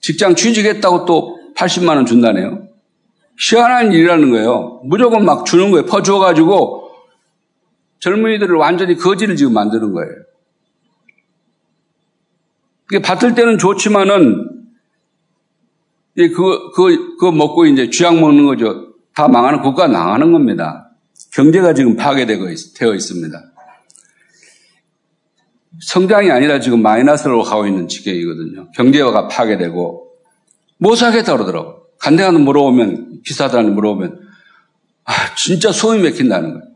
[0.00, 2.66] 직장 취직했다고 또 80만원 준다네요.
[3.38, 4.80] 희한한 일이라는 거예요.
[4.84, 5.86] 무조건 막 주는 거예요.
[5.86, 6.90] 퍼주어가지고
[8.00, 10.12] 젊은이들을 완전히 거지를 지금 만드는 거예요.
[12.86, 14.50] 그게 받을 때는 좋지만은
[16.16, 18.95] 그거, 그거, 그거 먹고 이제 쥐약 먹는 거죠.
[19.16, 20.90] 다 망하는 국가 망하는 겁니다.
[21.32, 23.42] 경제가 지금 파괴되고 있, 되어 있습니다.
[25.80, 28.70] 성장이 아니라 지금 마이너스로 가고 있는 지경이거든요.
[28.72, 30.06] 경제가 파괴되고
[30.78, 31.86] 뭐 사겠다 그러더라고.
[31.98, 34.20] 간대한테 물어보면 기사들한테 물어보면
[35.04, 36.66] 아 진짜 소음이 맥힌다는 거예요.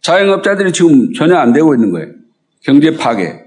[0.00, 2.08] 자영업자들이 지금 전혀 안 되고 있는 거예요.
[2.62, 3.44] 경제 파괴.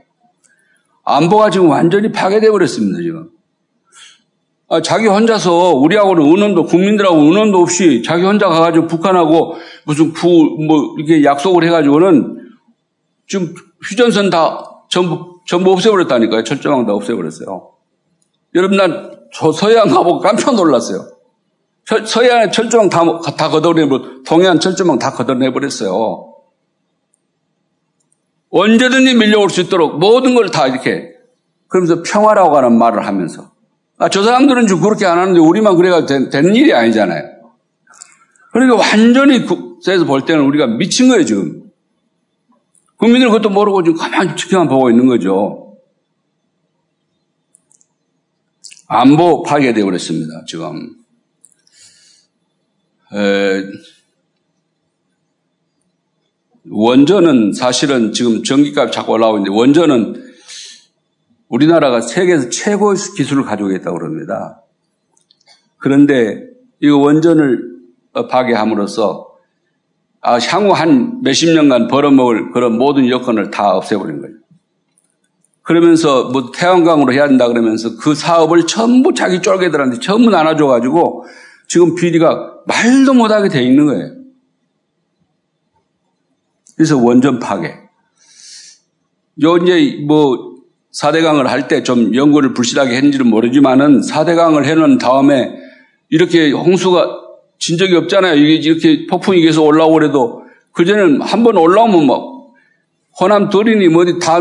[1.03, 3.29] 안보가 지금 완전히 파괴되어 버렸습니다, 지금.
[4.69, 11.23] 아, 자기 혼자서 우리하고는 의논도 국민들하고 의논도 없이 자기 혼자 가가지고 북한하고 무슨 구뭐 이렇게
[11.23, 12.51] 약속을 해가지고는
[13.27, 16.43] 지금 휴전선 다 전부 전부 없애버렸다니까요.
[16.43, 17.71] 철조망 다 없애버렸어요.
[18.55, 21.05] 여러분 난 저 서해안 가보고 깜짝 놀랐어요.
[22.05, 23.03] 서해안 철조망 다,
[23.35, 26.33] 다 걷어내버려 동해안 철조망 다 걷어내버렸어요.
[28.49, 31.11] 언제든지 밀려올 수 있도록 모든 걸 다 이렇게
[31.67, 33.51] 그러면서 평화라고 하는 말을 하면서
[33.99, 37.37] 아, 저 사람들은 좀 그렇게 안 하는데 우리만 그래가 되, 되는 일이 아니잖아요.
[38.51, 41.71] 그러니까 완전히 국세에서 볼 때는 우리가 미친 거예요, 지금.
[42.97, 45.77] 국민들은 그것도 모르고 지금 가만히 지켜만 보고 있는 거죠.
[48.87, 50.95] 안보 파괴되어 버렸습니다, 지금.
[53.13, 53.63] 에,
[56.69, 60.26] 원전은 사실은 지금 전기값이 자꾸 올라오고 있는데 원전은
[61.49, 64.63] 우리나라가 세계에서 최고의 기술을 가지고 있다고 그럽니다.
[65.77, 66.43] 그런데
[66.81, 67.77] 이 원전을
[68.29, 69.27] 파괴함으로써
[70.21, 74.35] 아, 향후 한 몇십 년간 벌어먹을 그런 모든 여건을 다 없애버린 거예요.
[75.61, 81.25] 그러면서 뭐 태양광으로 해야 된다 그러면서 그 사업을 전부 자기 쫄개들한테 전부 나눠줘가지고
[81.67, 84.15] 지금 비리가 말도 못하게 돼 있는 거예요.
[86.75, 87.73] 그래서 원전 파괴.
[89.43, 90.56] 요 이제 뭐
[90.93, 95.51] 4대강을 할 때 좀 연구를 불실하게 했는지는 모르지만은 4대강을 해놓은 다음에
[96.09, 97.21] 이렇게 홍수가
[97.59, 98.35] 진 적이 없잖아요.
[98.35, 102.51] 이게 이렇게 폭풍이 계속 올라오고 그래도 그전에는 한 번 올라오면 뭐
[103.19, 104.39] 호남 도린이 뭐 어디 다,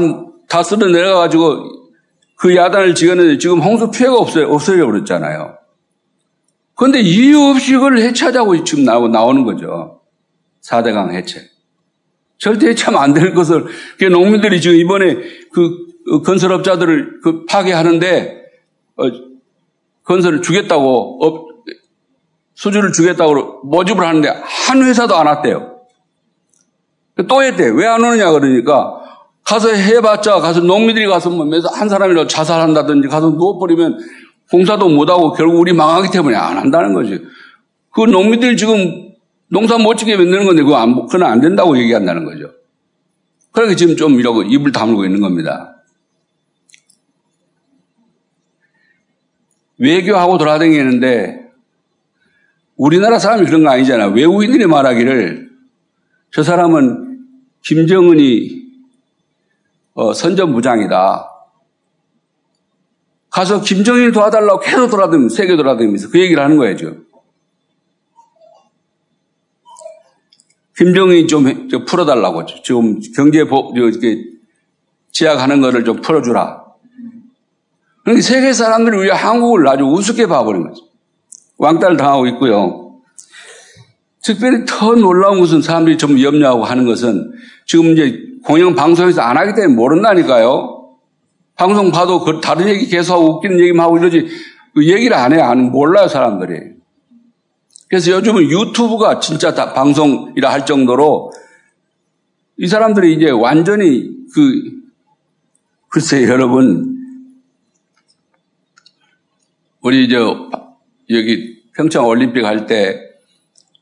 [0.48, 1.64] 다 쓸어 내려가가지고
[2.36, 4.48] 그 야단을 지었는데 지금 홍수 피해가 없어요.
[4.48, 5.56] 없어져 버렸잖아요.
[6.74, 10.00] 그런데 이유 없이 그걸 해체하자고 지금 나오고 나오는 거죠.
[10.62, 11.40] 4대강 해체.
[12.38, 13.64] 절대 해체하면 안 되는 것을,
[14.10, 15.14] 농민들이 지금 이번에
[15.52, 15.85] 그그
[16.24, 18.42] 건설업자들을 그 파괴하는데
[18.96, 19.04] 어,
[20.04, 21.46] 건설을 주겠다고 업,
[22.54, 25.80] 수주를 주겠다고 모집을 하는데 한 회사도 안 왔대요.
[27.28, 27.68] 또 했대.
[27.68, 29.00] 왜 안 오느냐 그러니까
[29.44, 33.98] 가서 해봤자 가서 농민들이 가서 뭐한 사람이라도 자살한다든지 가서 누워버리면
[34.50, 37.20] 공사도 못하고 결국 우리 망하기 때문에 안 한다는 거지.
[37.92, 39.12] 그 농민들이 지금
[39.48, 42.50] 농사 못 지게 만드는 건데 그거 안, 그건 안 된다고 얘기한다는 거죠.
[43.52, 45.75] 그러니까 지금 좀 이러고 입을 다물고 있는 겁니다.
[49.78, 51.46] 외교하고 돌아다니는데
[52.76, 54.06] 우리나라 사람이 그런 거 아니잖아.
[54.08, 55.50] 외국인들이 말하기를
[56.30, 57.26] 저 사람은
[57.62, 58.66] 김정은이
[59.94, 61.30] 어, 선전부장이다.
[63.30, 67.06] 가서 김정일 도와달라고 계속 돌아다니면서, 세계 돌아다니면서 그 얘기를 하는 거예요, 지금.
[70.76, 71.44] 김정일이 좀
[71.86, 72.44] 풀어달라고.
[72.62, 74.22] 지금 경제 법, 이렇게
[75.12, 76.65] 제약하는 거를 좀 풀어주라.
[78.06, 80.84] 그러니까 세계 사람들이 우리 한국을 아주 우습게 봐버린 거죠.
[81.58, 83.00] 왕따를 당하고 있고요.
[84.22, 87.32] 특별히 더 놀라운 것은 사람들이 좀 염려하고 하는 것은
[87.66, 90.92] 지금 이제 공영 방송에서 안 하기 때문에 모른다니까요.
[91.56, 94.28] 방송 봐도 그 다른 얘기 계속하고 웃기는 얘기만 하고 이러지
[94.72, 95.42] 그 얘기를 안 해요.
[95.42, 96.76] 안 몰라요 사람들이.
[97.88, 101.32] 그래서 요즘은 유튜브가 진짜 다 방송이라 할 정도로
[102.58, 104.62] 이 사람들이 이제 완전히 그
[105.88, 106.95] 글쎄 여러분
[109.86, 110.50] 우리 저
[111.10, 113.00] 여기 평창 올림픽 할 때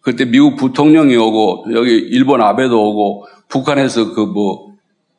[0.02, 4.74] 그때 미국 부통령이 오고 여기 일본 아베도 오고 북한에서 그 뭐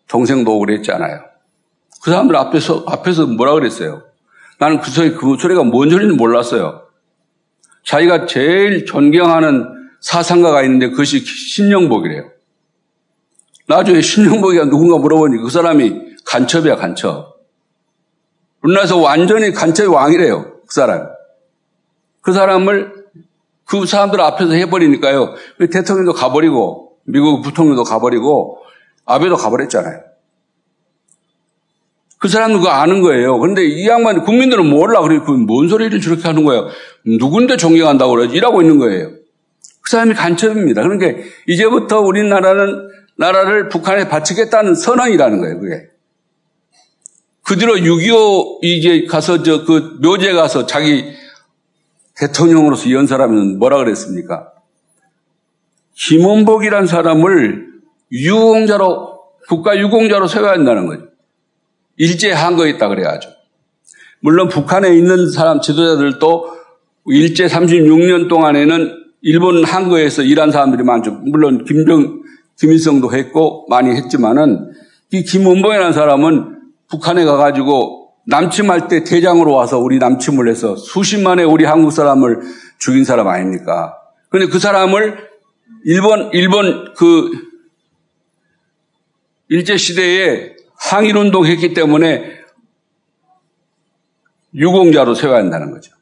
[0.08, 1.22] 동생도 오고 그랬잖아요.
[2.04, 4.04] 그 사람들 앞에서 앞에서 뭐라 그랬어요?
[4.60, 6.84] 나는 그 소리 그 소리가 뭔 소리는 몰랐어요.
[7.84, 9.66] 자기가 제일 존경하는
[10.02, 12.30] 사상가가 있는데 그것이 신영복이래요.
[13.66, 17.40] 나중에 신영복이가 누군가 물어보니 그 사람이 간첩이야 간첩.
[18.62, 20.55] 우리나라에서 완전히 간첩이 왕이래요.
[20.76, 21.08] 그 사람.
[22.22, 23.06] 그 사람을
[23.66, 25.36] 그 사람들 앞에서 해버리니까요.
[25.72, 28.58] 대통령도 가버리고 미국 부통령도 가버리고
[29.06, 30.02] 아베도 가버렸잖아요.
[32.18, 33.40] 그 사람은 그거 아는 거예요.
[33.40, 35.02] 그런데 이 양반 국민들은 몰라.
[35.02, 36.68] 그래, 그뭔 소리를 저렇게 하는 거예요.
[37.06, 38.36] 누군데 존경한다고 그러지?
[38.36, 39.12] 일하고 있는 거예요.
[39.82, 40.82] 그 사람이 간첩입니다.
[40.82, 45.60] 그러니까 이제부터 우리나라는 나라를 북한에 바치겠다는 선언이라는 거예요.
[45.60, 45.95] 그게.
[47.46, 51.06] 그 뒤로 6.25 이제 가서 저 그 묘지에 가서 자기
[52.16, 54.52] 대통령으로서 연설하면 뭐라 그랬습니까?
[55.94, 57.68] 김원복이란 사람을
[58.12, 61.04] 유공자로 국가 유공자로 세워야 한다는 거죠.
[61.98, 63.30] 일제 한거에 있다 그래야죠.
[64.22, 66.56] 물론 북한에 있는 사람 지도자들도
[67.08, 71.12] 일제 36년 동안에는 일본 한거에서 일한 사람들이 많죠.
[71.12, 72.24] 물론 김정
[72.58, 74.72] 김일성도 했고 많이 했지만은
[75.12, 76.55] 이 김원봉이라는 사람은
[76.90, 82.42] 북한에 가가지고 남침할 때 대장으로 와서 우리 남침을 해서 수십만의 우리 한국 사람을
[82.80, 83.98] 죽인 사람 아닙니까?
[84.30, 85.30] 근데 그 사람을
[85.86, 87.32] 일본 일본 그
[89.48, 92.36] 일제 시대에 항일운동 했기 때문에
[94.56, 95.94] 유공자로 세워야 한다는 거죠.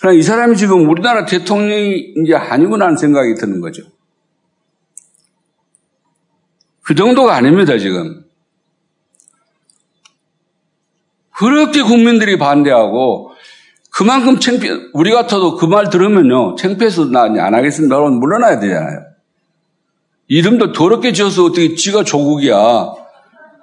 [0.00, 3.82] 그러나 이 사람이 지금 우리나라 대통령이 이제 아니구나 하는 생각이 드는 거죠.
[6.82, 8.24] 그 정도가 아닙니다, 지금.
[11.36, 13.30] 그렇게 국민들이 반대하고
[13.90, 17.96] 그만큼 창피, 우리 같아도 그 말 들으면요, 창피해서 나 안 하겠습니다.
[17.96, 19.00] 그러면 물러나야 되잖아요.
[20.28, 22.92] 이름도 더럽게 지어서 어떻게 지가 조국이야.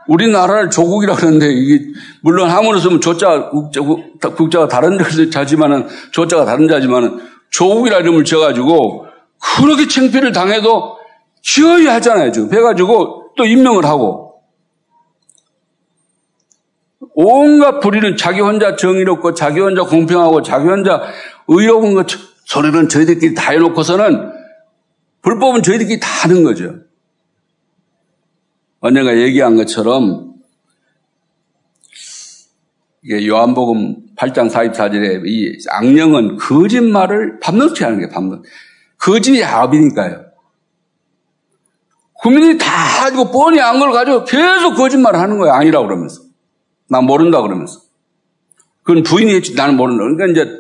[0.08, 1.86] 우리나라를 조국이라 그러는데 이게
[2.22, 3.82] 물론 한문으로 쓰면 조자 국자,
[4.36, 4.98] 국자 가 다른
[5.32, 7.20] 자지만은 조자가 다른 자지만은
[7.52, 9.06] 조국이라 이름을 지어가지고
[9.40, 10.99] 그렇게 창피를 당해도
[11.42, 14.30] 지어야 하잖아요 지금 해가지고 또 임명을 하고
[17.14, 21.02] 온갖 불의는 자기 혼자 정의롭고 자기 혼자 공평하고 자기 혼자
[21.48, 22.08] 의로운 것
[22.46, 24.32] 소리는 저희들끼리 다 해놓고서는
[25.22, 26.76] 불법은 저희들끼리 다 하는 거죠.
[28.80, 30.34] 언젠가 얘기한 것처럼
[33.04, 38.42] 이게 요한복음 8장 44절에 이 악령은 거짓말을 밤낮이 하는 게 밤낮.
[38.98, 40.29] 거짓이 압이니까요.
[42.22, 42.66] 국민들이 다
[43.02, 45.54] 가지고 뻔히 안 걸 가지고 계속 거짓말을 하는 거예요.
[45.54, 46.22] 아니라고 그러면서.
[46.90, 47.82] 나 모른다 그러면서.
[48.84, 50.04] 그건 부인이 했지 나는 모른다.
[50.04, 50.60] 그러니까 이제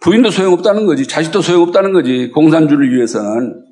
[0.00, 1.06] 부인도 소용없다는 거지.
[1.06, 2.30] 자식도 소용없다는 거지.
[2.34, 3.64] 공산주의를 위해서는.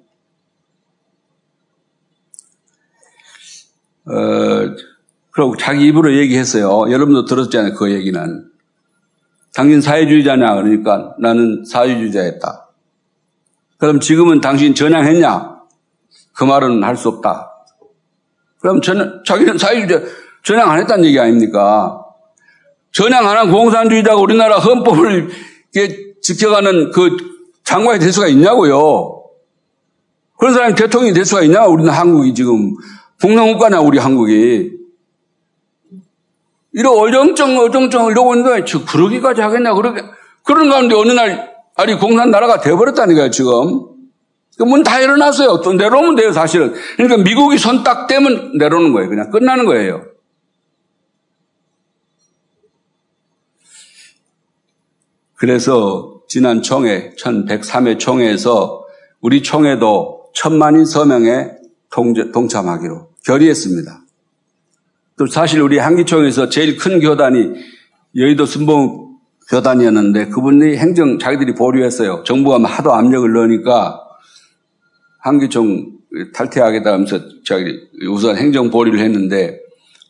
[4.06, 4.12] 어,
[5.30, 6.90] 그리고 자기 입으로 얘기했어요.
[6.92, 7.74] 여러분도 들었잖아요.
[7.74, 8.50] 그 얘기는.
[9.54, 10.54] 당신 사회주의자냐?
[10.54, 12.68] 그러니까 나는 사회주의자였다.
[13.78, 15.59] 그럼 지금은 당신 전향했냐?
[16.41, 17.53] 그 말은 할 수 없다.
[18.61, 20.07] 그럼 전, 자기는 사회주의자
[20.43, 22.03] 전향 안 했다는 얘기 아닙니까?
[22.93, 25.28] 전향 안 한 공산주의자가 우리나라 헌법을
[26.22, 27.14] 지켜가는 그
[27.64, 29.22] 장관이 될 수가 있냐고요.
[30.38, 31.66] 그런 사람이 대통령이 될 수가 있냐?
[31.66, 32.74] 우리는 한국이 지금
[33.20, 34.70] 공산국가냐 우리 한국이.
[36.72, 40.01] 이러 어정쩡 어정쩡 이러고 있는데 저 그러기까지 하겠냐 그러게
[40.45, 43.89] 그런 가운데 어느 날 아니 공산 나라가 돼버렸다니까요 지금.
[44.61, 45.62] 그문다 열어놨어요.
[45.62, 46.74] 또 내려오면 돼요 사실은.
[46.96, 49.08] 그러니까 미국이 손 딱 떼면 내려오는 거예요.
[49.08, 50.04] 그냥 끝나는 거예요.
[55.34, 58.84] 그래서 지난 총회 1103회 총회에서
[59.22, 61.52] 우리 총회도 천만인 서명에
[62.32, 64.02] 동참하기로 결의했습니다.
[65.18, 67.54] 또 사실 우리 한기총에서 제일 큰 교단이
[68.14, 69.16] 여의도 순봉
[69.48, 72.22] 교단이었는데 그분이 행정 자기들이 보류했어요.
[72.24, 74.09] 정부가 하도 압력을 넣으니까
[75.21, 75.99] 한기총
[76.35, 77.21] 탈퇴하겠다 하면서
[78.09, 79.61] 우선 행정 보류를 했는데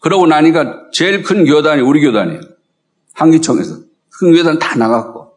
[0.01, 2.41] 그러고 나니까 제일 큰 교단이 우리 교단이에요.
[3.13, 3.77] 한기총에서.
[4.19, 5.35] 큰 교단 다 나갔고.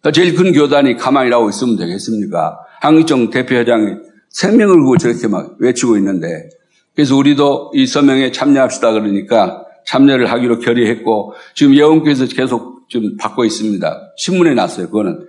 [0.00, 2.58] 그러니까 제일 큰 교단이 가만히 나오고 있으면 되겠습니까?
[2.80, 3.96] 한기총 대표회장이
[4.30, 6.48] 생명을 걸고 저렇게 막 외치고 있는데
[6.94, 14.12] 그래서 우리도 이 서명에 참여합시다 그러니까 참여를 하기로 결의했고 지금 예원교에서 계속 좀 받고 있습니다.
[14.16, 14.86] 신문에 났어요.
[14.86, 15.26] 그거는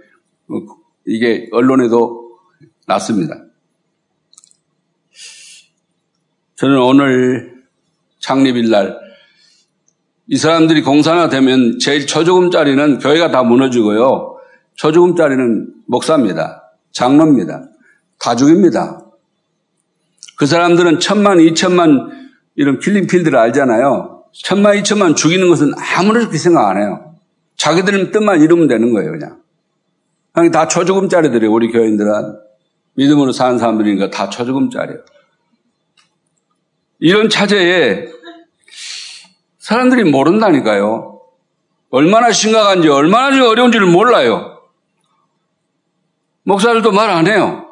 [1.06, 2.29] 이게 언론에도
[2.90, 3.36] 났습니다.
[6.56, 7.64] 저는 오늘
[8.20, 9.10] 창립일 날
[10.32, 14.38] 이 사람들이 공산화되면 제일 초조금짜리는 교회가 다 무너지고요.
[14.76, 16.72] 초조금짜리는 목사입니다.
[16.92, 17.64] 장로입니다.
[18.20, 19.06] 다 죽입니다.
[20.38, 22.12] 그 사람들은 천만, 이천만
[22.56, 24.26] 이런 킬링필드를 알잖아요.
[24.32, 27.16] 천만, 이천만 죽이는 것은 아무런 그렇게 생각 안 해요.
[27.58, 29.42] 자기들 뜻만 이루면 되는 거예요, 그냥.
[30.32, 32.38] 그냥 다 초조금짜리들이에요, 우리 교인들은.
[32.94, 35.00] 믿음으로 사는 사람들이니까 다 초조금짜리예요.
[37.00, 38.08] 이런 차제에
[39.60, 41.22] 사람들이 모른다니까요.
[41.92, 44.62] 얼마나 심각한지, 얼마나 어려운지를 몰라요.
[46.44, 47.66] 목사들도 말 안 해요.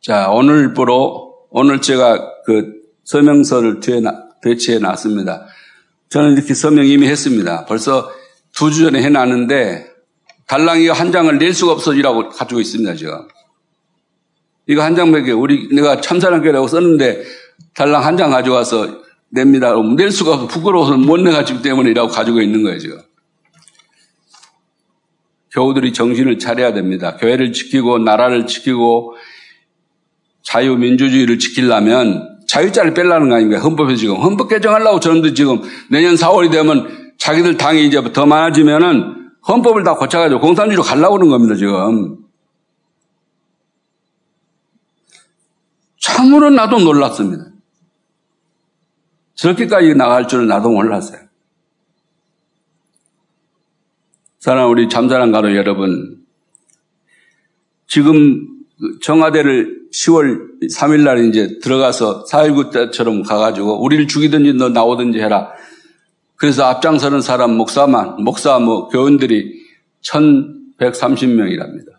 [0.00, 2.72] 자, 오늘부로, 오늘 제가 그
[3.04, 3.80] 서명서를
[4.42, 5.46] 배치해 놨습니다.
[6.08, 7.66] 저는 이렇게 서명 이미 했습니다.
[7.66, 8.10] 벌써
[8.54, 9.89] 두 주 전에 해놨는데,
[10.50, 13.28] 달랑이 한 장을 낼 수가 없어지라고 가지고 있습니다, 제가.
[14.66, 17.22] 이거 한 장밖에 우리 내가 참사랑교라고 썼는데
[17.72, 19.72] 달랑 한 장 가져와서 냅니다.
[19.96, 22.98] 낼 수가 없어 부끄러워서 못 내가지고 때문에이라고 가지고 있는 거예요 지금.
[25.52, 27.16] 교우들이 정신을 차려야 됩니다.
[27.16, 29.14] 교회를 지키고 나라를 지키고
[30.42, 33.60] 자유민주주의를 지키려면 자유자를 빼려는 거 아닙니까?
[33.62, 39.84] 헌법에 지금 헌법 개정하려고 저놈들 지금 내년 4월이 되면 자기들 당이 이제 더 많아지면은 헌법을
[39.84, 42.18] 다 고쳐가지고 공산주의로 가려고 그러는 겁니다 지금.
[45.98, 47.44] 참으로 나도 놀랐습니다.
[49.34, 51.20] 저렇게까지 나갈 줄은 나도 몰랐어요.
[54.38, 56.24] 사랑 우리 잠자랑 가로 여러분,
[57.86, 58.46] 지금
[59.02, 65.52] 청와대를 10월 3일 날 이제 들어가서 4.19 때처럼 가가지고 우리를 죽이든지 너 나오든지 해라.
[66.40, 69.60] 그래서 앞장서는 사람 목사만, 목사 뭐 교원들이
[70.02, 71.90] 1130명이랍니다.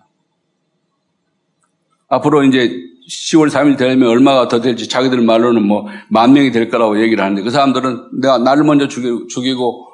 [2.08, 2.76] 앞으로 이제
[3.08, 7.42] 10월 3일 되면 얼마가 더 될지 자기들 말로는 뭐 만 명이 될 거라고 얘기를 하는데
[7.44, 9.88] 그 사람들은 내가 나를 먼저 죽이고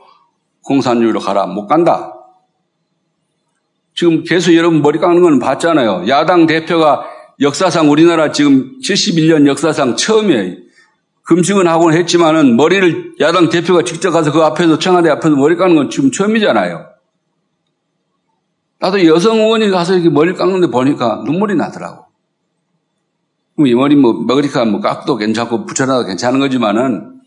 [0.64, 1.46] 공산주의로 가라.
[1.48, 2.14] 못 간다.
[3.94, 6.06] 지금 계속 여러분 머리 깎는 건 봤잖아요.
[6.08, 7.06] 야당 대표가
[7.42, 10.67] 역사상 우리나라 지금 71년 역사상 처음이에요.
[11.28, 15.90] 금식은 하곤 했지만은 머리를 야당 대표가 직접 가서 그 앞에서 청와대 앞에서 머리 깎는 건
[15.90, 16.88] 지금 처음이잖아요.
[18.80, 22.06] 나도 여성 의원이 가서 이렇게 머리 깎는데 보니까 눈물이 나더라고.
[23.60, 27.20] 이 머리 뭐 머리카 뭐 깎도 괜찮고 붙여놔도 괜찮은 거지만은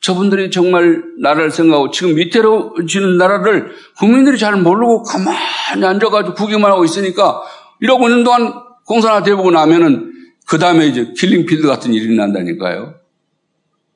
[0.00, 7.42] 저분들이 정말 나라를 생각하고 지금 밑에로지는 나라를 국민들이 잘 모르고 가만히 앉아가지고 구경만 하고 있으니까
[7.80, 8.52] 이러고 있는 동안
[8.84, 10.12] 공산화 되고 나면은
[10.44, 12.97] 그 다음에 이제 킬링필드 같은 일이 난다니까요.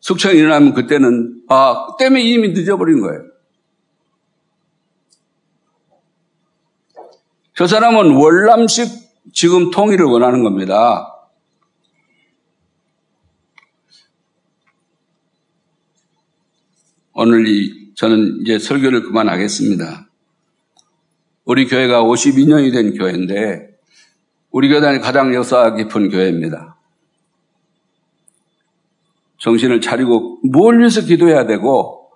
[0.03, 3.23] 숙청이 일어나면 그때는 아 때문에 이미 늦어버린 거예요.
[7.57, 8.89] 저 사람은 월남식
[9.33, 11.09] 지금 통일을 원하는 겁니다.
[17.13, 20.09] 오늘 이 저는 이제 설교를 그만하겠습니다.
[21.45, 23.69] 우리 교회가 52년이 된 교회인데
[24.51, 26.82] 우리 교단이 가장 역사 깊은 교회입니다.
[29.43, 32.11] 정신을 차리고 뭘 위해서 기도해야 되고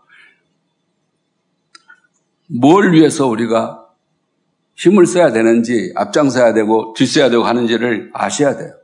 [2.48, 3.84] 뭘 위해서 우리가
[4.76, 8.74] 힘을 써야 되는지 앞장서야 되고 뒤써야 되고 하는지를 아셔야 돼요.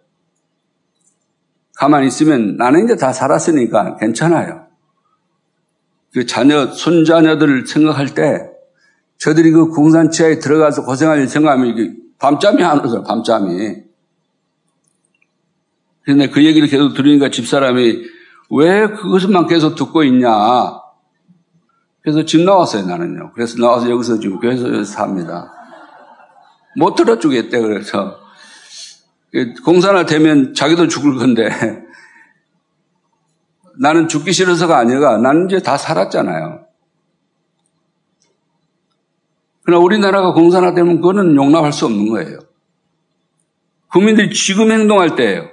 [1.76, 4.66] 가만히 있으면 나는 이제 다 살았으니까 괜찮아요.
[6.12, 8.51] 그 자녀, 손자녀들을 생각할 때
[9.18, 13.84] 저들이 그 공산치하에 들어가서 고생할 생각하면 밤잠이 안 오죠, 밤잠이.
[16.03, 18.12] 근데 그 얘기를 계속 들으니까 집사람이
[18.55, 20.29] 왜 그것만 계속 듣고 있냐.
[22.03, 23.33] 그래서 집 나왔어요, 나는요.
[23.33, 25.51] 그래서 나와서 여기서 지금 교회에서 삽니다.
[26.77, 28.19] 못 들어주겠대, 그래서.
[29.65, 31.49] 공산화 되면 자기도 죽을 건데,
[33.81, 36.67] 나는 죽기 싫어서가 아니라 나는 이제 다 살았잖아요.
[39.65, 42.41] 그러나 우리나라가 공산화되면 그거는 용납할 수 없는 거예요.
[43.91, 45.52] 국민들이 지금 행동할 때예요.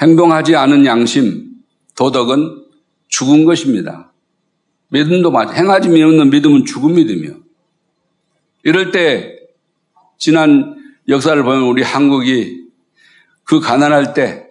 [0.00, 1.50] 행동하지 않은 양심,
[1.96, 2.64] 도덕은
[3.08, 4.12] 죽은 것입니다.
[4.88, 5.52] 믿음도 맞아.
[5.52, 7.34] 행하지 않는 믿음은 죽은 믿음이요.
[8.62, 9.38] 이럴 때
[10.18, 10.76] 지난
[11.08, 12.66] 역사를 보면 우리 한국이
[13.44, 14.48] 그 가난할 때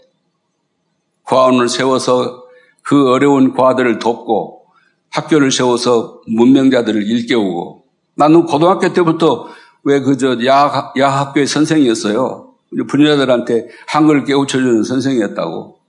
[1.23, 2.45] 과원을 세워서
[2.81, 4.65] 그 어려운 과들을 돕고
[5.09, 7.85] 학교를 세워서 문명자들을 일깨우고
[8.15, 9.49] 나는 고등학교 때부터
[9.83, 12.54] 왜 그저 야학, 야학교의 선생이었어요.
[12.84, 15.80] 부녀자들한테 한글을 깨우쳐주는 선생이었다고.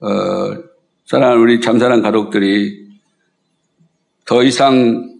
[0.00, 0.08] 어,
[1.06, 2.88] 사랑하는 우리 잠사랑 가족들이
[4.24, 5.18] 더 이상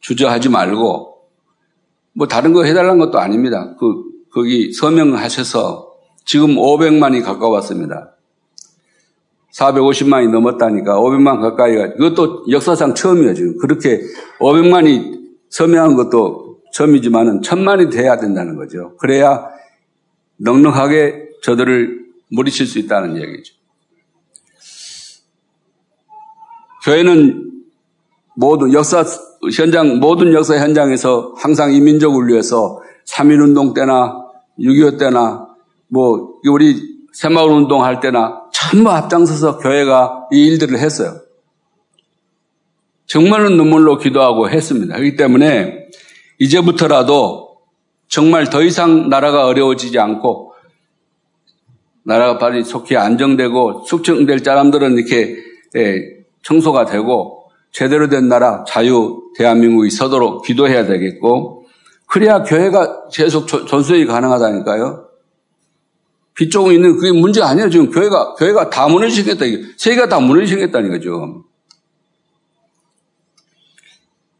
[0.00, 1.12] 주저하지 말고
[2.14, 3.74] 뭐 다른 거 해달라는 것도 아닙니다.
[3.78, 5.92] 그, 거기 서명하셔서
[6.24, 8.16] 지금 500만이 가까웠습니다.
[9.52, 14.00] 450만이 넘었다니까 500만 가까이가 그것도 역사상 처음이에요 지금 그렇게
[14.38, 15.20] 500만이
[15.50, 18.96] 서명한 것도 처음이지만은 천만이 돼야 된다는 거죠.
[18.96, 19.48] 그래야
[20.38, 23.54] 넉넉하게 저들을 물리칠 수 있다는 얘기죠.
[26.84, 27.52] 교회는
[28.34, 29.04] 모든 역사
[29.54, 34.22] 현장 모든 역사 현장에서 항상 이민족을 위해서 3.1운동 때나
[34.58, 35.48] 6.25 때나
[35.88, 36.80] 뭐 우리
[37.12, 41.20] 새마을 운동 할 때나 전부 앞장서서 교회가 이 일들을 했어요.
[43.06, 44.94] 정말로 눈물로 기도하고 했습니다.
[44.96, 45.81] 그렇기 때문에
[46.42, 47.58] 이제부터라도
[48.08, 50.52] 정말 더 이상 나라가 어려워지지 않고
[52.04, 55.36] 나라가 빨리 속히 안정되고 숙청될 사람들은 이렇게
[55.76, 56.02] 예,
[56.42, 61.66] 청소가 되고 제대로 된 나라 자유 대한민국이 서도록 기도해야 되겠고
[62.06, 65.06] 그래야 교회가 계속 전수이 가능하다니까요.
[66.34, 67.70] 빚조금 있는 그게 문제 아니에요.
[67.70, 69.44] 지금 교회가, 교회가 다 무너지겠다.
[69.76, 71.44] 세계가 다 무너지겠다는 거죠.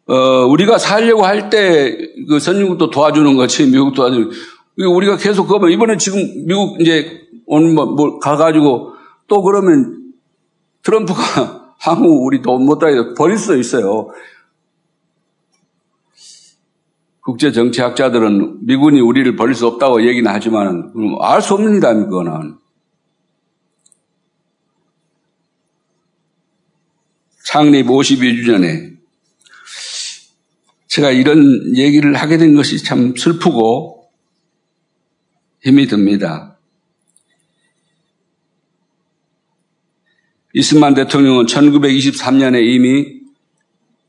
[0.06, 4.30] 어, 우리가 살려고 할 때 그 선진국도 도와주는 것이 미국 도와주는
[4.78, 8.94] 우리가 계속 그러면 이번에 지금 미국 이제 오늘 뭐, 뭐 가가지고
[9.28, 10.12] 또 그러면
[10.82, 14.10] 트럼프가 한국 우리 돈못 따게 버릴 수 있어요.
[17.20, 22.56] 국제 정치학자들은 미군이 우리를 버릴 수 없다고 얘기는 하지만 알수 일이다 그거는.
[27.44, 28.91] 창립 52주년에
[30.92, 34.10] 제가 이런 얘기를 하게 된 것이 참 슬프고
[35.62, 36.58] 힘이 듭니다.
[40.52, 43.22] 이스만 대통령은 1923년에 이미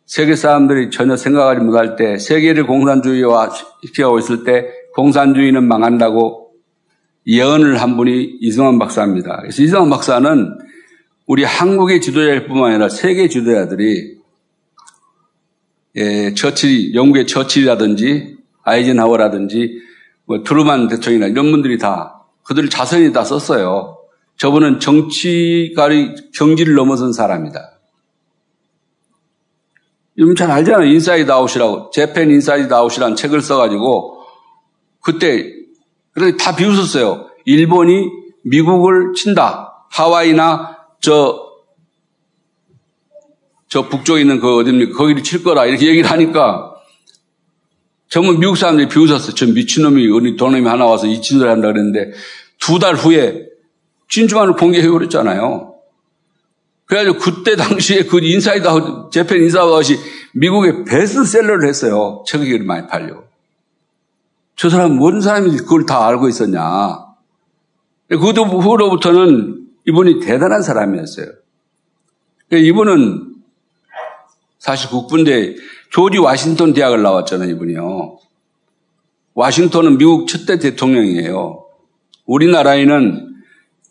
[0.05, 3.49] 세계 사람들이 전혀 생각하지 못할 때 세계를 공산주의화
[3.85, 6.51] 시켜가고 있을 때 공산주의는 망한다고
[7.25, 9.37] 예언을 한 분이 이승환 박사입니다.
[9.37, 10.57] 그래서 이승환 박사는
[11.27, 14.22] 우리 한국의 지도자일 뿐만 아니라 세계 지도자들이
[15.95, 19.81] 예, 처칠, 영국의 처칠이라든지 아이젠하워라든지
[20.25, 23.97] 뭐 트루만 대통령이나 이런 분들이 다 그들 자서전에 다 썼어요.
[24.37, 27.79] 저분은 정치가의 경지를 넘어선 사람이다.
[30.17, 30.87] 여러분 잘 알잖아요.
[30.91, 31.91] Inside Out이라고.
[31.91, 34.21] Japan Inside Out이라는 책을 써가지고
[35.01, 35.51] 그때
[36.13, 37.29] 그래서 다 비웃었어요.
[37.45, 38.09] 일본이
[38.43, 39.87] 미국을 친다.
[39.89, 41.42] 하와이나 저,
[43.73, 44.95] 저 북쪽에 있는 그 어딥니까?
[44.95, 45.65] 거기를 칠 거라.
[45.65, 46.75] 이렇게 얘기를 하니까
[48.07, 49.33] 전부 미국 사람들이 비웃었어요.
[49.33, 52.11] 저 미친놈이, 어디 도놈이 하나 와서 이 짓을 한다 그랬는데
[52.59, 53.47] 두 달 후에
[54.09, 55.73] 진주만을 공격해버렸잖아요.
[56.85, 59.97] 그래가지고 그때 당시에 그 Inside Out, Japan Inside Out이
[60.35, 62.23] 미국의 베스트셀러를 했어요.
[62.27, 63.23] 책이 많이 팔려.
[64.55, 67.07] 저 사람 뭔 사람이 그걸 다 알고 있었냐.
[68.07, 71.25] 그 후로부터는 이분이 대단한 사람이었어요.
[72.51, 73.32] 이분은
[74.63, 75.55] 사실 국군대
[75.89, 78.17] 조지 와싱턴 대학을 나왔잖아요, 이분이요.
[79.33, 81.65] 와싱턴은 미국 첫대 대통령이에요.
[82.25, 83.33] 우리나라에는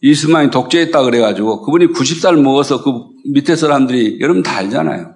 [0.00, 5.14] 이스마이 독재했다 그래가지고 그분이 90살 먹어서 그 밑에 사람들이 여러분 다 알잖아요.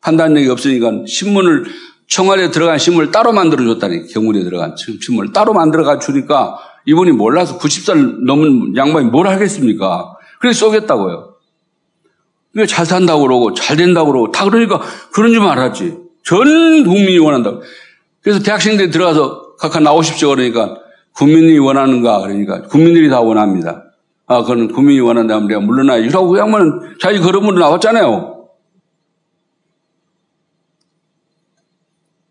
[0.00, 1.66] 판단력이 없으니까 신문을
[2.06, 8.76] 청와대에 들어간 신문을 따로 만들어줬다니 경울에 들어간 신문을 따로 만들어가 주니까 이분이 몰라서 90살 넘은
[8.78, 10.16] 양반이 뭘 하겠습니까?
[10.40, 11.27] 그래서 쏘겠다고요.
[12.66, 14.80] 잘 산다고 그러고 잘 된다고 그러고 다 그러니까
[15.12, 15.96] 그런 줄 알았지.
[16.24, 17.62] 전 국민이 원한다고.
[18.20, 20.76] 그래서 대학생들이 들어가서 각각 나오십시오 그러니까
[21.12, 23.84] 국민이 원하는가 그러니까 국민들이 다 원합니다.
[24.26, 28.48] 아, 그건 국민이 원한다면 내가 물러나야지 라고 그 양반은 자기 걸음으로 나왔잖아요.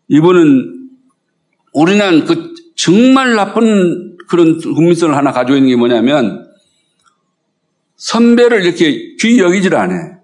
[0.08, 0.88] 이분은
[1.74, 6.48] 우리는 그 정말 나쁜 그런 국민성을 하나 가지고 있는 게 뭐냐면
[7.96, 10.17] 선배를 이렇게 귀 여기질 않아.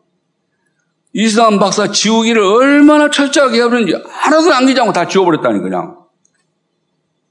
[1.14, 5.96] 이승환 박사 지우기를 얼마나 철저하게 하는지 하나도 남기지 않고 다 지워버렸다니 그냥.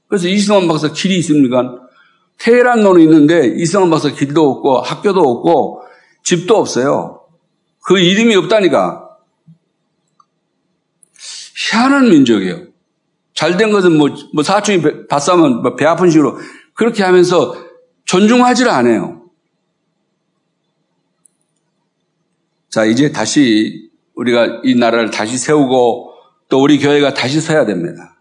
[0.08, 1.80] 그래서 이승환 박사 길이 있습니까?
[2.38, 5.82] 테헤란로는 있는데 이승환 박사 길도 없고 학교도 없고
[6.22, 7.20] 집도 없어요.
[7.84, 9.02] 그 이름이 없다니까.
[11.56, 12.62] 희한한 민족이에요.
[13.34, 16.38] 잘된 것은 뭐, 뭐 사촌이 다 싸면 뭐배 아픈 식으로
[16.72, 17.54] 그렇게 하면서
[18.06, 19.23] 존중하지를 않아요.
[22.74, 26.10] 자, 이제 다시 우리가 이 나라를 다시 세우고
[26.48, 28.16] 또 우리 교회가 다시 서야 됩니다.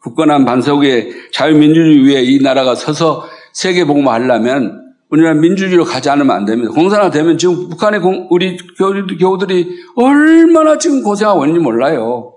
[0.00, 6.72] 굳건한 반석에 자유민주주의 위에 이 나라가 서서 세계복음을 하려면 우리나라 민주주의로 가지 않으면 안 됩니다.
[6.72, 12.32] 공산화 되면 지금 북한의 공, 우리 교우들이 얼마나 지금 고생하고 있는지 몰라요.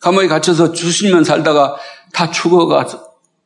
[0.00, 0.72] 감옥에 갇혀서
[1.10, 1.76] 년 살다가
[2.14, 2.98] 다 죽어가서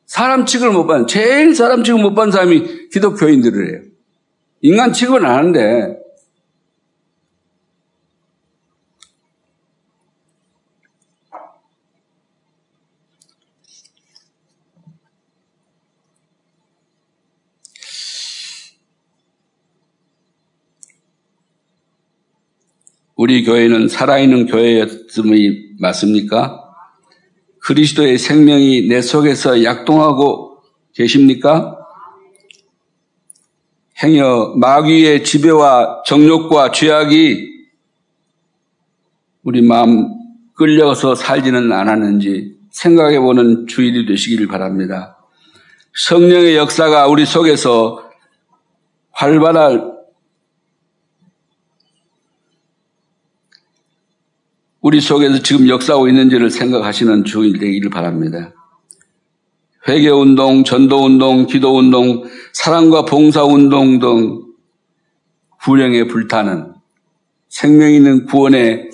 [0.06, 3.80] 사람 취급을 못 받는, 제일 사람 취급 못 받는 사람이 기독교인들이에요.
[4.60, 6.05] 인간 취급은 안 하는데,
[23.16, 26.62] 우리 교회는 살아있는 교회였음이 맞습니까?
[27.60, 30.58] 그리스도의 생명이 내 속에서 약동하고
[30.94, 31.78] 계십니까?
[34.02, 37.56] 행여 마귀의 지배와 정욕과 죄악이
[39.42, 40.08] 우리 마음
[40.54, 45.16] 끌려서 살지는 않았는지 생각해 보는 주일이 되시기를 바랍니다.
[45.94, 48.02] 성령의 역사가 우리 속에서
[49.12, 49.95] 활발할
[54.86, 58.54] 우리 속에서 지금 역사하고 있는지를 생각하시는 주일 되기를 바랍니다.
[59.88, 62.22] 회개운동, 전도운동, 기도운동,
[62.52, 64.44] 사랑과 봉사운동 등
[65.60, 66.72] 불령에 불타는
[67.48, 68.90] 생명 있는 구원의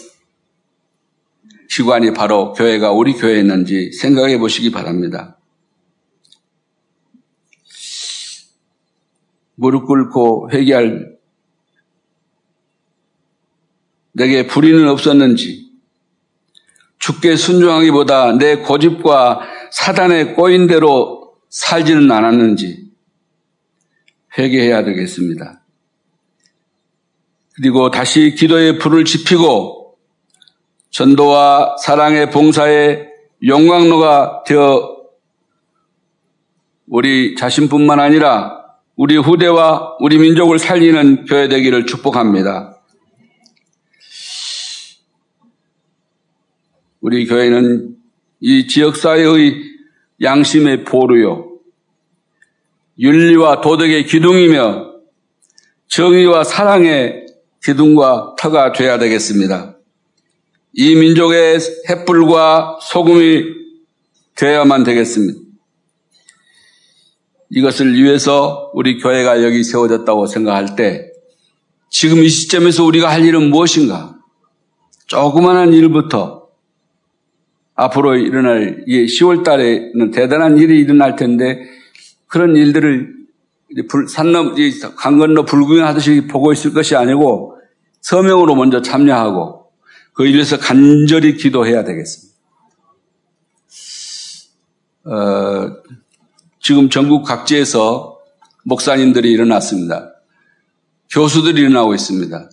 [1.68, 5.36] 기관이 바로 교회가 우리 교회에 있는지 생각해 보시기 바랍니다.
[9.56, 11.18] 무릎 꿇고 회개할
[14.12, 15.61] 내게 불의는 없었는지
[17.02, 19.40] 죽게 순종하기보다 내 고집과
[19.72, 22.92] 사단의 꼬인 대로 살지는 않았는지
[24.38, 25.64] 회개해야 되겠습니다.
[27.56, 29.96] 그리고 다시 기도의 불을 지피고
[30.90, 33.08] 전도와 사랑의 봉사의
[33.46, 34.96] 영광로가 되어
[36.86, 38.62] 우리 자신뿐만 아니라
[38.94, 42.81] 우리 후대와 우리 민족을 살리는 교회 되기를 축복합니다.
[47.02, 47.96] 우리 교회는
[48.40, 49.54] 이 지역사회의
[50.22, 51.58] 양심의 보루요.
[52.96, 54.92] 윤리와 도덕의 기둥이며
[55.88, 57.26] 정의와 사랑의
[57.64, 59.76] 기둥과 터가 되어야 되겠습니다.
[60.74, 61.58] 이 민족의
[61.90, 63.46] 햇불과 소금이
[64.36, 65.40] 되어야만 되겠습니다.
[67.50, 71.10] 이것을 위해서 우리 교회가 여기 세워졌다고 생각할 때
[71.90, 74.16] 지금 이 시점에서 우리가 할 일은 무엇인가?
[75.08, 76.41] 조그마한 일부터
[77.74, 81.62] 앞으로 일어날 10월 달에는 대단한 일이 일어날 텐데
[82.26, 83.14] 그런 일들을
[84.08, 84.54] 산 넘,
[84.96, 87.58] 강 건너 불구경하듯이 보고 있을 것이 아니고
[88.00, 89.66] 서명으로 먼저 참여하고
[90.12, 92.32] 그 일에서 간절히 기도해야 되겠습니다.
[95.04, 95.76] 어,
[96.60, 98.18] 지금 전국 각지에서
[98.64, 100.12] 목사님들이 일어났습니다.
[101.10, 102.50] 교수들이 일어나고 있습니다.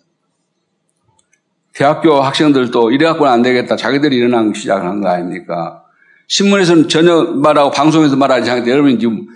[1.79, 3.77] 대학교 학생들도 이래갖고는 안 되겠다.
[3.77, 5.85] 자기들이 일어나기 시작한 거 아닙니까?
[6.27, 9.27] 신문에서는 전혀 말하고 방송에서 말하지 않는데 여러분 지금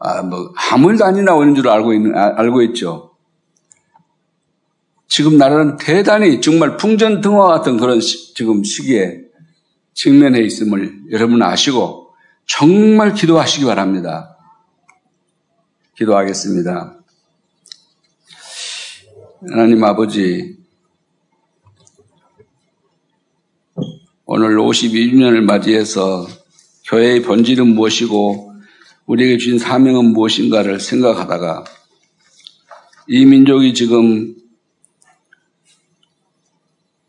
[0.00, 3.12] 아, 뭐 아무 일도 안 일어나고 있는 줄 알고 있는 아, 알고 있죠.
[5.06, 9.20] 지금 나라는 대단히 정말 풍전등화 같은 그런 시, 지금 시기에
[9.94, 14.36] 직면해 있음을 여러분 아시고 정말 기도하시기 바랍니다.
[15.96, 16.96] 기도하겠습니다.
[19.48, 20.61] 하나님 아버지,
[24.24, 26.28] 오늘 52주년을 맞이해서
[26.86, 28.54] 교회의 본질은 무엇이고
[29.06, 31.64] 우리에게 주신 사명은 무엇인가를 생각하다가
[33.08, 34.36] 이 민족이 지금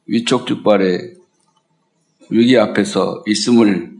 [0.07, 1.15] 위촉즉발의
[2.31, 3.93] 위기 앞에서 있음을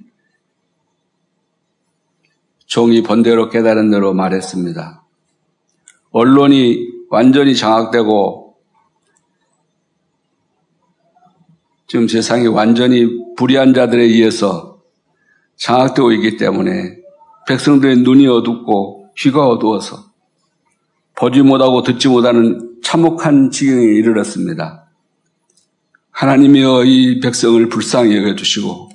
[2.66, 5.06] 종이 번대로 깨달은 대로 말했습니다.
[6.10, 8.43] 언론이 완전히 장악되고
[11.88, 14.82] 지금 세상이 완전히 불의한 자들에 의해서
[15.58, 16.98] 장악되고 있기 때문에
[17.48, 20.12] 백성들의 눈이 어둡고 귀가 어두워서
[21.16, 24.90] 보지 못하고 듣지 못하는 참혹한 지경에 이르렀습니다.
[26.12, 28.90] 하나님이여 이 백성을 불쌍히 여겨주시고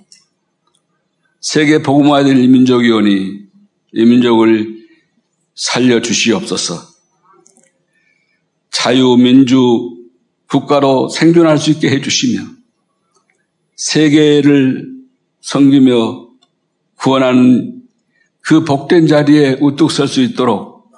[1.41, 3.49] 세계 복음화야 될 이민족이오니
[3.93, 4.79] 이 민족을
[5.55, 6.89] 살려주시옵소서.
[8.71, 9.97] 자유민주
[10.49, 12.58] 국가로 생존할 수 있게 해주시며
[13.79, 14.89] 세계를
[15.41, 16.29] 섬기며
[16.97, 17.83] 구원하는
[18.41, 20.91] 그 복된 자리에 우뚝 설 수 있도록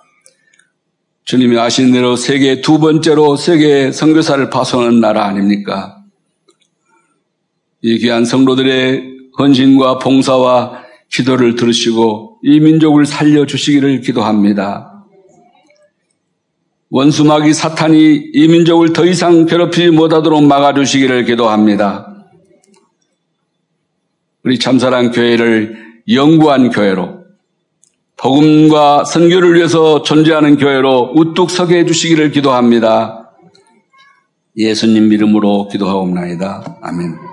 [1.25, 6.03] 주님이 아시는 대로 세계 두 번째로 세계 선교사를 파송하는 나라 아닙니까?
[7.83, 15.05] 이 귀한 성도들의 헌신과 봉사와 기도를 들으시고 이 민족을 살려주시기를 기도합니다.
[16.89, 22.10] 원수마귀 사탄이 이 민족을 더 이상 괴롭히지 못하도록 막아주시기를 기도합니다.
[24.45, 25.77] 우리 참사랑 교회를
[26.09, 27.21] 영구한 교회로
[28.17, 33.31] 복음과 선교를 위해서 존재하는 교회로 우뚝 서게 해주시기를 기도합니다.
[34.57, 36.79] 예수님 이름으로 기도하옵나이다.
[36.83, 37.30] 아멘.